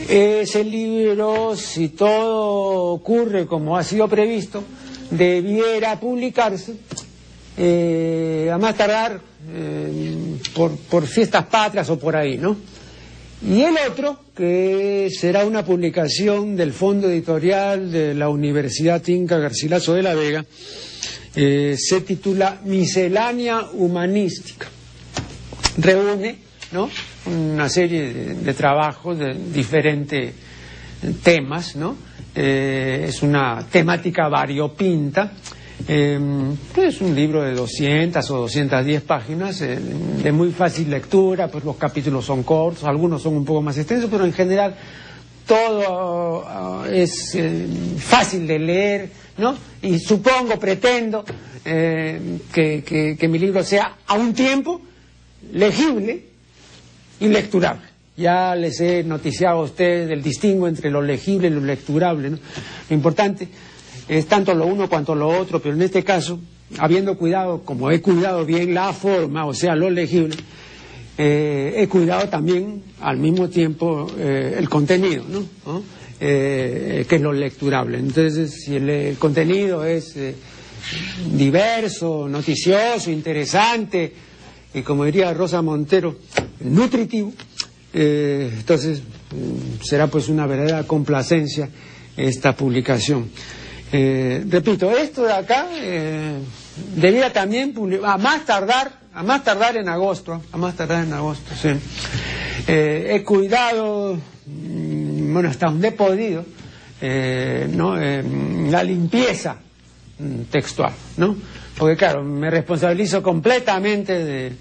Ese 0.09 0.63
libro, 0.63 1.57
si 1.57 1.89
todo 1.89 2.93
ocurre 2.93 3.47
como 3.47 3.77
ha 3.77 3.83
sido 3.83 4.09
previsto, 4.09 4.63
debiera 5.11 5.99
publicarse 5.99 6.75
eh, 7.57 8.51
a 8.53 8.59
más 8.59 8.77
tardar 8.77 9.21
eh, 9.53 10.37
por, 10.55 10.77
por, 10.77 11.07
fiestas 11.07 11.47
patrias 11.47 11.89
o 11.91 11.99
por 11.99 12.15
ahí, 12.15 12.39
¿no? 12.39 12.57
Y 13.47 13.63
el 13.63 13.75
otro, 13.91 14.21
que 14.35 15.11
será 15.11 15.45
una 15.45 15.65
publicación 15.65 16.57
del 16.57 16.73
Fondo 16.73 17.09
Editorial 17.09 17.93
de 17.93 18.15
la 18.15 18.29
Universidad 18.29 19.07
Inca 19.09 19.39
Garcilaso 19.39 19.93
de 19.95 20.03
la 20.03 20.15
Vega, 20.15 20.45
eh, 21.35 21.77
se 21.79 22.01
titula 22.01 22.61
Miscelánea 22.65 23.67
Humanística. 23.75 24.69
Reúne 25.77 26.39
¿no? 26.73 26.89
Una 27.27 27.69
serie 27.69 28.13
de, 28.35 28.55
trabajos 28.55 29.19
de 29.19 29.35
diferentes 29.35 30.35
temas, 31.23 31.77
¿no? 31.77 31.97
Eh, 32.35 33.07
es 33.09 33.23
una 33.23 33.67
temática 33.71 34.29
variopinta. 34.29 35.33
Eh, 35.87 36.19
es 36.77 37.01
un 37.01 37.15
libro 37.15 37.43
de 37.43 37.53
200 37.53 38.31
o 38.31 38.37
210 38.39 39.03
páginas, 39.03 39.61
de 39.61 40.33
muy 40.33 40.51
fácil 40.51 40.91
lectura, 40.91 41.49
pues 41.49 41.65
los 41.65 41.77
capítulos 41.77 42.25
son 42.25 42.43
cortos, 42.43 42.85
algunos 42.85 43.23
son 43.23 43.37
un 43.37 43.45
poco 43.45 43.63
más 43.63 43.77
extensos, 43.77 44.09
pero 44.11 44.25
en 44.25 44.33
general 44.33 44.75
todo 45.47 46.45
ah, 46.47 46.87
es 46.91 47.35
eh, 47.35 47.67
fácil 47.99 48.47
de 48.47 48.59
leer, 48.59 49.11
¿no? 49.39 49.57
Y 49.83 49.99
supongo, 49.99 50.59
pretendo 50.59 51.25
eh, 51.65 52.39
que, 52.53 53.29
mi 53.29 53.39
libro 53.39 53.63
sea 53.63 53.99
a 54.07 54.15
un 54.15 54.35
tiempo 54.35 54.81
legible 55.53 56.25
y 57.21 57.29
lecturable. 57.29 57.83
Ya 58.17 58.55
les 58.55 58.81
he 58.81 59.03
noticiado 59.05 59.59
a 59.59 59.63
ustedes 59.65 60.11
el 60.11 60.23
distingo 60.23 60.69
entre 60.69 60.91
lo 60.91 61.03
legible 61.03 61.49
y 61.49 61.51
lo 61.51 61.61
lecturable. 61.61 62.31
¿no? 62.31 62.39
Lo 62.89 62.97
importante 62.97 63.49
es 64.09 64.27
tanto 64.27 64.55
lo 64.55 64.67
uno 64.67 64.89
cuanto 64.89 65.15
lo 65.15 65.29
otro, 65.29 65.61
pero 65.61 65.75
en 65.75 65.83
este 65.83 66.03
caso, 66.03 66.39
habiendo 66.79 67.17
cuidado, 67.19 67.63
como 67.63 67.91
he 67.91 68.01
cuidado 68.01 68.45
bien 68.45 68.73
la 68.73 68.93
forma, 68.93 69.45
o 69.47 69.53
sea, 69.53 69.75
lo 69.75 69.91
legible, 69.91 70.37
eh, 71.19 71.75
he 71.77 71.89
cuidado 71.89 72.29
también 72.29 72.83
al 73.01 73.17
mismo 73.17 73.49
tiempo 73.49 74.07
eh, 74.19 74.55
el 74.59 74.69
contenido, 74.69 75.25
¿no? 75.29 75.83
Eh, 76.19 77.05
que 77.09 77.17
es 77.17 77.23
lo 77.23 77.33
lecturable. 77.33 77.99
Entonces, 77.99 78.65
si 78.65 78.77
el, 78.77 79.17
contenido 79.19 79.85
es 79.85 80.15
diverso, 81.33 82.29
noticioso, 82.29 83.11
interesante, 83.11 84.13
y 84.73 84.83
como 84.83 85.05
diría 85.05 85.35
Rosa 85.35 85.63
Montero, 85.63 86.17
nutritivo, 86.61 87.33
entonces 87.93 89.01
mm, 89.01 89.83
será 89.83 90.07
pues 90.07 90.29
una 90.29 90.47
verdadera 90.47 90.85
complacencia 90.85 91.69
esta 92.17 92.55
publicación. 92.55 93.31
repito, 93.93 94.91
esto 94.91 95.25
de 95.25 95.33
acá 95.33 95.69
debía 96.95 97.33
también, 97.33 97.75
a 98.05 98.19
más 98.19 98.45
tardar, 98.45 98.93
a 99.15 99.23
más 99.23 99.43
tardar 99.45 99.77
en 99.77 99.89
agosto, 99.89 100.43
a 100.53 100.57
más 100.57 100.75
tardar 100.75 101.05
en 101.05 101.13
agosto, 101.13 101.53
sí. 101.61 101.71
Eh, 102.67 103.15
he 103.15 103.23
cuidado, 103.23 104.19
mm, 104.47 105.33
bueno, 105.33 105.49
hasta 105.49 105.67
donde 105.67 105.89
he 105.89 105.93
podido, 105.93 106.45
eh, 107.01 107.69
¿no? 107.71 108.01
Eh, 108.01 108.23
la 108.71 108.83
limpieza 108.83 109.57
mm, 110.19 110.43
textual, 110.51 110.93
¿no? 111.17 111.37
Porque 111.79 111.97
claro, 111.97 112.25
me 112.25 112.51
responsabilizo 112.51 113.23
completamente 113.23 114.53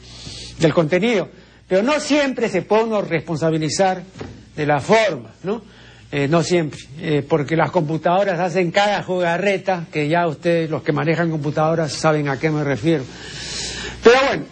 del 0.59 0.73
contenido, 0.73 1.29
pero 1.67 1.83
no 1.83 1.99
siempre 1.99 2.49
se 2.49 2.61
puede 2.61 2.83
uno 2.83 3.01
responsabilizar 3.01 4.03
de 4.55 4.65
la 4.65 4.79
forma, 4.79 5.31
¿no? 5.43 5.61
no 6.29 6.43
siempre, 6.43 6.79
porque 7.27 7.57
las 7.57 7.71
computadoras 7.71 8.39
hacen 8.39 8.71
cada 8.71 9.03
jugarreta, 9.03 9.85
que 9.91 10.07
ya 10.07 10.25
ustedes, 10.27 10.69
los 10.69 10.81
que 10.81 10.93
manejan 10.93 11.29
computadoras, 11.29 11.91
saben 11.91 12.29
a 12.29 12.39
qué 12.39 12.49
me 12.49 12.63
refiero. 12.63 13.03
Pero 14.01 14.15
bueno, 14.29 14.43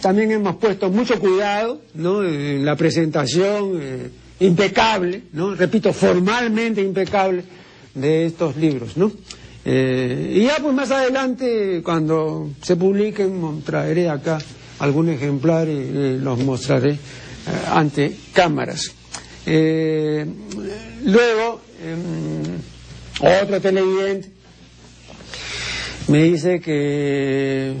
también 0.00 0.30
hemos 0.32 0.56
puesto 0.56 0.90
mucho 0.90 1.20
cuidado 1.20 1.80
¿no? 1.94 2.24
en 2.24 2.64
la 2.64 2.76
presentación 2.76 3.78
eh, 3.80 4.10
impecable, 4.40 5.22
¿no? 5.32 5.54
repito, 5.54 5.92
formalmente 5.92 6.82
impecable 6.82 7.44
de 7.94 8.26
estos 8.26 8.56
libros. 8.56 8.96
¿no? 8.96 9.12
Eh, 9.64 10.32
y 10.36 10.44
ya 10.44 10.56
pues 10.62 10.74
más 10.74 10.90
adelante, 10.90 11.80
cuando 11.84 12.50
se 12.62 12.76
publiquen, 12.76 13.62
traeré 13.62 14.08
acá 14.08 14.38
algún 14.78 15.08
ejemplar 15.08 15.68
y 15.68 16.18
los 16.18 16.38
mostraré 16.38 16.92
eh, 16.92 16.98
ante 17.72 18.16
cámaras. 18.32 18.92
luego, 21.04 21.60
em, 21.82 22.58
otro 23.20 23.60
televidente 23.60 24.30
me 26.08 26.22
dice 26.24 26.60
que 26.60 27.74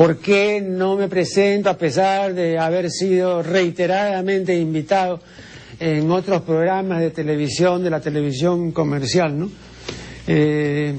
¿Por 0.00 0.16
qué 0.16 0.62
no 0.66 0.96
me 0.96 1.08
presento 1.08 1.68
a 1.68 1.76
pesar 1.76 2.32
de 2.32 2.58
haber 2.58 2.90
sido 2.90 3.42
reiteradamente 3.42 4.58
invitado 4.58 5.20
en 5.78 6.10
otros 6.10 6.40
programas 6.40 7.00
de 7.00 7.10
televisión, 7.10 7.84
de 7.84 7.90
la 7.90 8.00
televisión 8.00 8.72
comercial, 8.72 9.38
¿no? 9.38 9.50
Eh, 10.26 10.94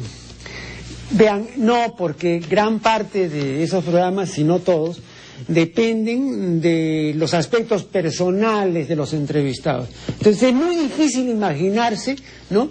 vean, 1.14 1.48
no, 1.58 1.96
porque 1.98 2.44
gran 2.48 2.78
parte 2.78 3.28
de 3.28 3.64
esos 3.64 3.84
programas, 3.84 4.30
si 4.30 4.44
no 4.44 4.60
todos, 4.60 5.02
dependen 5.48 6.62
de 6.62 7.14
los 7.16 7.34
aspectos 7.34 7.84
personales 7.84 8.88
de 8.88 8.96
los 8.96 9.14
entrevistados. 9.14 9.90
Entonces 10.08 10.44
es 10.44 10.54
muy 10.54 10.76
difícil 10.76 11.30
imaginarse, 11.30 12.16
¿no? 12.50 12.70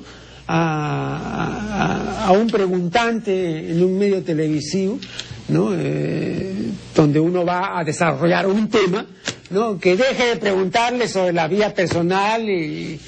a 0.52 2.32
un 2.36 2.48
preguntante 2.48 3.70
en 3.70 3.84
un 3.84 3.96
medio 3.96 4.20
televisivo 4.20 4.98
¿no? 5.50 5.70
Eh, 5.74 6.52
donde 6.94 7.20
uno 7.20 7.44
va 7.44 7.78
a 7.78 7.84
desarrollar 7.84 8.46
un 8.46 8.68
tema, 8.68 9.06
¿no? 9.50 9.78
que 9.78 9.96
deje 9.96 10.28
de 10.28 10.36
preguntarle 10.36 11.08
sobre 11.08 11.32
la 11.32 11.48
vida 11.48 11.74
personal 11.74 12.48
y, 12.48 12.98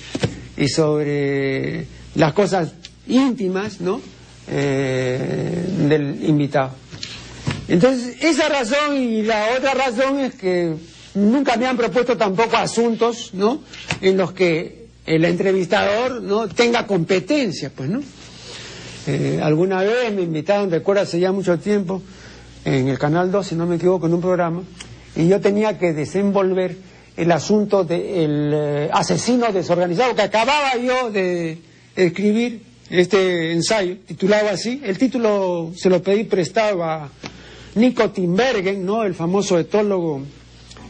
y 0.56 0.68
sobre 0.68 1.86
las 2.14 2.32
cosas 2.32 2.72
íntimas 3.06 3.80
¿no? 3.80 4.00
Eh, 4.48 5.64
del 5.88 6.24
invitado. 6.24 6.81
Entonces, 7.68 8.16
esa 8.22 8.48
razón 8.48 8.96
y 8.96 9.22
la 9.22 9.48
otra 9.56 9.74
razón 9.74 10.20
es 10.20 10.34
que 10.34 10.74
nunca 11.14 11.56
me 11.56 11.66
han 11.66 11.76
propuesto 11.76 12.16
tampoco 12.16 12.56
asuntos 12.56 13.30
¿no? 13.34 13.62
en 14.00 14.16
los 14.16 14.32
que 14.32 14.86
el 15.06 15.24
entrevistador 15.24 16.22
no 16.22 16.48
tenga 16.48 16.86
competencia, 16.86 17.70
pues, 17.74 17.90
¿no? 17.90 18.02
Eh, 19.06 19.40
alguna 19.42 19.82
vez 19.82 20.12
me 20.12 20.22
invitaron, 20.22 20.70
recuerdo 20.70 21.02
hace 21.02 21.18
ya 21.18 21.32
mucho 21.32 21.58
tiempo, 21.58 22.02
en 22.64 22.88
el 22.88 22.98
Canal 22.98 23.32
2, 23.32 23.46
si 23.46 23.54
no 23.56 23.66
me 23.66 23.76
equivoco, 23.76 24.06
en 24.06 24.14
un 24.14 24.20
programa, 24.20 24.62
y 25.16 25.26
yo 25.26 25.40
tenía 25.40 25.76
que 25.76 25.92
desenvolver 25.92 26.76
el 27.16 27.32
asunto 27.32 27.82
del 27.82 28.52
eh, 28.54 28.90
asesino 28.92 29.52
desorganizado 29.52 30.14
que 30.14 30.22
acababa 30.22 30.76
yo 30.76 31.10
de 31.10 31.58
escribir 31.96 32.62
este 32.90 33.52
ensayo, 33.52 33.96
titulado 34.06 34.48
así. 34.50 34.80
El 34.84 34.98
título 34.98 35.72
se 35.76 35.90
lo 35.90 36.02
pedí 36.02 36.24
prestado 36.24 36.84
a 36.84 37.10
Nico 37.74 38.10
Timbergen, 38.10 38.84
¿no? 38.84 39.04
el 39.04 39.14
famoso 39.14 39.58
etólogo 39.58 40.22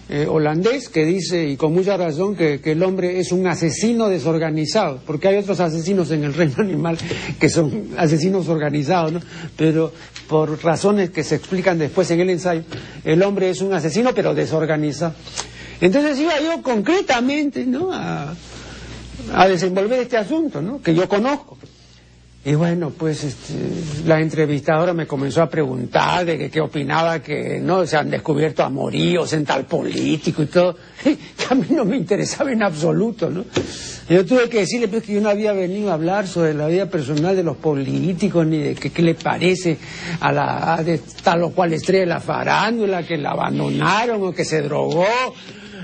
eh, 0.08 0.26
holandés 0.28 0.88
que 0.88 1.06
dice, 1.06 1.48
y 1.48 1.56
con 1.56 1.72
mucha 1.72 1.96
razón, 1.96 2.36
que, 2.36 2.60
el 2.62 2.82
hombre 2.82 3.20
es 3.20 3.32
un 3.32 3.46
asesino 3.46 4.08
desorganizado, 4.08 5.00
porque 5.06 5.28
hay 5.28 5.36
otros 5.36 5.60
asesinos 5.60 6.10
en 6.10 6.24
el 6.24 6.34
reino 6.34 6.56
animal 6.58 6.98
que 7.40 7.48
son 7.48 7.90
asesinos 7.96 8.48
organizados, 8.48 9.12
¿no? 9.12 9.20
Pero 9.56 9.92
por 10.28 10.62
razones 10.62 11.10
que 11.10 11.24
se 11.24 11.36
explican 11.36 11.78
después 11.78 12.10
en 12.10 12.20
el 12.20 12.30
ensayo, 12.30 12.62
el 13.04 13.22
hombre 13.22 13.48
es 13.48 13.62
un 13.62 13.72
asesino 13.72 14.10
pero 14.12 14.34
desorganizado. 14.34 15.14
Entonces 15.80 16.18
iba 16.18 16.38
yo 16.40 16.60
concretamente, 16.62 17.64
¿no? 17.64 17.90
A, 17.92 18.34
a 19.34 19.48
desenvolver 19.48 20.00
este 20.00 20.16
asunto, 20.16 20.60
¿no? 20.60 20.82
Que 20.82 20.94
yo 20.94 21.08
conozco. 21.08 21.56
Y 22.44 22.56
bueno, 22.56 22.90
pues 22.90 23.22
este, 23.22 23.54
la 24.04 24.20
entrevistadora 24.20 24.92
me 24.92 25.06
comenzó 25.06 25.42
a 25.42 25.48
preguntar 25.48 26.24
de 26.24 26.36
que 26.36 26.50
qué 26.50 26.60
opinaba 26.60 27.20
que 27.20 27.60
no 27.60 27.86
se 27.86 27.96
han 27.96 28.10
descubierto 28.10 28.64
amoríos 28.64 29.32
en 29.32 29.44
tal 29.44 29.64
político 29.64 30.42
y 30.42 30.46
todo, 30.46 30.76
que 31.04 31.16
a 31.48 31.54
mí 31.54 31.66
no 31.70 31.84
me 31.84 31.96
interesaba 31.96 32.50
en 32.50 32.64
absoluto, 32.64 33.30
¿no? 33.30 33.44
Yo 34.08 34.26
tuve 34.26 34.48
que 34.48 34.58
decirle 34.58 34.88
pues, 34.88 35.04
que 35.04 35.14
yo 35.14 35.20
no 35.20 35.28
había 35.28 35.52
venido 35.52 35.92
a 35.92 35.94
hablar 35.94 36.26
sobre 36.26 36.52
la 36.52 36.66
vida 36.66 36.86
personal 36.86 37.36
de 37.36 37.44
los 37.44 37.58
políticos, 37.58 38.44
ni 38.44 38.58
de 38.58 38.74
qué 38.74 39.02
le 39.02 39.14
parece 39.14 39.78
a 40.18 40.32
la 40.32 40.82
de 40.82 41.00
tal 41.22 41.44
o 41.44 41.50
cual 41.50 41.72
estrella 41.72 42.00
de 42.00 42.06
la 42.06 42.20
farándula, 42.20 43.06
que 43.06 43.18
la 43.18 43.30
abandonaron 43.30 44.20
o 44.20 44.32
que 44.32 44.44
se 44.44 44.62
drogó, 44.62 45.06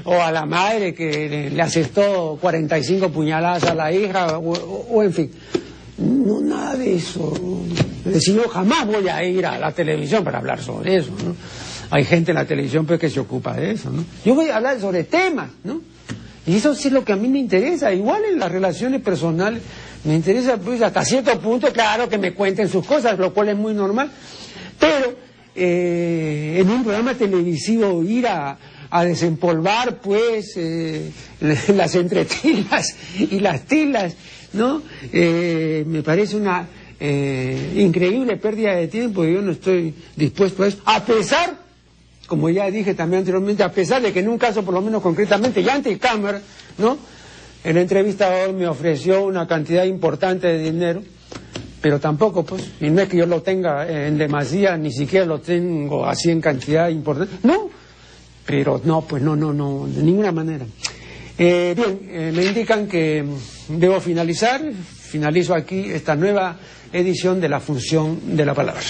o 0.02 0.12
a 0.12 0.32
la 0.32 0.44
madre 0.44 0.92
que 0.92 1.50
le 1.54 1.62
asestó 1.62 2.36
45 2.40 3.10
puñaladas 3.10 3.62
a 3.62 3.74
la 3.76 3.92
hija, 3.92 4.38
o 4.38 5.02
en 5.04 5.12
fin. 5.12 5.30
No, 5.98 6.40
nada 6.40 6.76
de 6.76 6.94
eso. 6.94 7.32
Es 8.06 8.14
decir, 8.14 8.36
yo 8.36 8.48
jamás 8.48 8.86
voy 8.86 9.08
a 9.08 9.22
ir 9.24 9.44
a 9.44 9.58
la 9.58 9.72
televisión 9.72 10.22
para 10.22 10.38
hablar 10.38 10.62
sobre 10.62 10.96
eso, 10.96 11.10
¿no? 11.24 11.34
Hay 11.90 12.04
gente 12.04 12.30
en 12.30 12.36
la 12.36 12.44
televisión 12.44 12.86
pues, 12.86 13.00
que 13.00 13.10
se 13.10 13.18
ocupa 13.18 13.54
de 13.54 13.72
eso, 13.72 13.90
¿no? 13.90 14.04
Yo 14.24 14.34
voy 14.34 14.48
a 14.50 14.56
hablar 14.56 14.78
sobre 14.80 15.04
temas, 15.04 15.50
¿no? 15.64 15.80
Y 16.46 16.56
eso 16.56 16.74
sí 16.74 16.88
es 16.88 16.94
lo 16.94 17.04
que 17.04 17.12
a 17.12 17.16
mí 17.16 17.28
me 17.28 17.38
interesa. 17.38 17.92
Igual 17.92 18.22
en 18.32 18.38
las 18.38 18.50
relaciones 18.50 19.00
personales, 19.02 19.62
me 20.04 20.14
interesa 20.14 20.56
pues 20.56 20.80
hasta 20.82 21.04
cierto 21.04 21.38
punto, 21.40 21.72
claro, 21.72 22.08
que 22.08 22.16
me 22.16 22.32
cuenten 22.32 22.68
sus 22.68 22.86
cosas, 22.86 23.18
lo 23.18 23.34
cual 23.34 23.48
es 23.48 23.56
muy 23.56 23.74
normal. 23.74 24.10
Pero 24.78 25.14
eh, 25.54 26.58
en 26.60 26.70
un 26.70 26.84
programa 26.84 27.14
televisivo 27.14 28.02
ir 28.04 28.28
a, 28.28 28.56
a 28.90 29.04
desempolvar 29.04 30.00
pues 30.00 30.52
eh, 30.56 31.10
las 31.74 31.94
entretilas 31.94 32.94
y 33.18 33.40
las 33.40 33.62
tilas 33.62 34.14
¿no? 34.52 34.82
Eh, 35.12 35.84
me 35.86 36.02
parece 36.02 36.36
una 36.36 36.66
eh, 37.00 37.74
increíble 37.76 38.36
pérdida 38.36 38.74
de 38.74 38.88
tiempo 38.88 39.24
y 39.24 39.34
yo 39.34 39.42
no 39.42 39.52
estoy 39.52 39.94
dispuesto 40.16 40.62
a 40.62 40.68
eso, 40.68 40.78
a 40.84 41.04
pesar, 41.04 41.56
como 42.26 42.50
ya 42.50 42.70
dije 42.70 42.94
también 42.94 43.20
anteriormente, 43.20 43.62
a 43.62 43.72
pesar 43.72 44.02
de 44.02 44.12
que 44.12 44.20
en 44.20 44.28
un 44.28 44.38
caso, 44.38 44.64
por 44.64 44.74
lo 44.74 44.80
menos 44.80 45.02
concretamente, 45.02 45.62
ya 45.62 45.74
ante 45.74 45.96
cámara, 45.98 46.40
¿no? 46.78 46.98
El 47.64 47.76
entrevistador 47.76 48.52
me 48.52 48.66
ofreció 48.66 49.24
una 49.24 49.46
cantidad 49.46 49.84
importante 49.84 50.46
de 50.46 50.58
dinero, 50.58 51.02
pero 51.80 52.00
tampoco, 52.00 52.44
pues, 52.44 52.68
y 52.80 52.90
no 52.90 53.02
es 53.02 53.08
que 53.08 53.16
yo 53.16 53.26
lo 53.26 53.42
tenga 53.42 53.88
en 53.88 54.18
demasía, 54.18 54.76
ni 54.76 54.92
siquiera 54.92 55.26
lo 55.26 55.40
tengo 55.40 56.04
así 56.04 56.30
en 56.30 56.40
cantidad 56.40 56.88
importante, 56.88 57.36
no, 57.42 57.70
pero 58.44 58.80
no, 58.84 59.02
pues 59.02 59.22
no, 59.22 59.36
no, 59.36 59.52
no, 59.52 59.86
de 59.86 60.02
ninguna 60.02 60.32
manera. 60.32 60.64
Eh, 61.38 61.72
bien, 61.76 62.00
eh, 62.10 62.32
me 62.34 62.44
indican 62.44 62.88
que 62.88 63.24
debo 63.68 64.00
finalizar, 64.00 64.60
finalizo 64.72 65.54
aquí 65.54 65.84
esta 65.90 66.16
nueva 66.16 66.56
edición 66.92 67.40
de 67.40 67.48
la 67.48 67.60
función 67.60 68.36
de 68.36 68.44
la 68.44 68.54
palabra. 68.54 68.82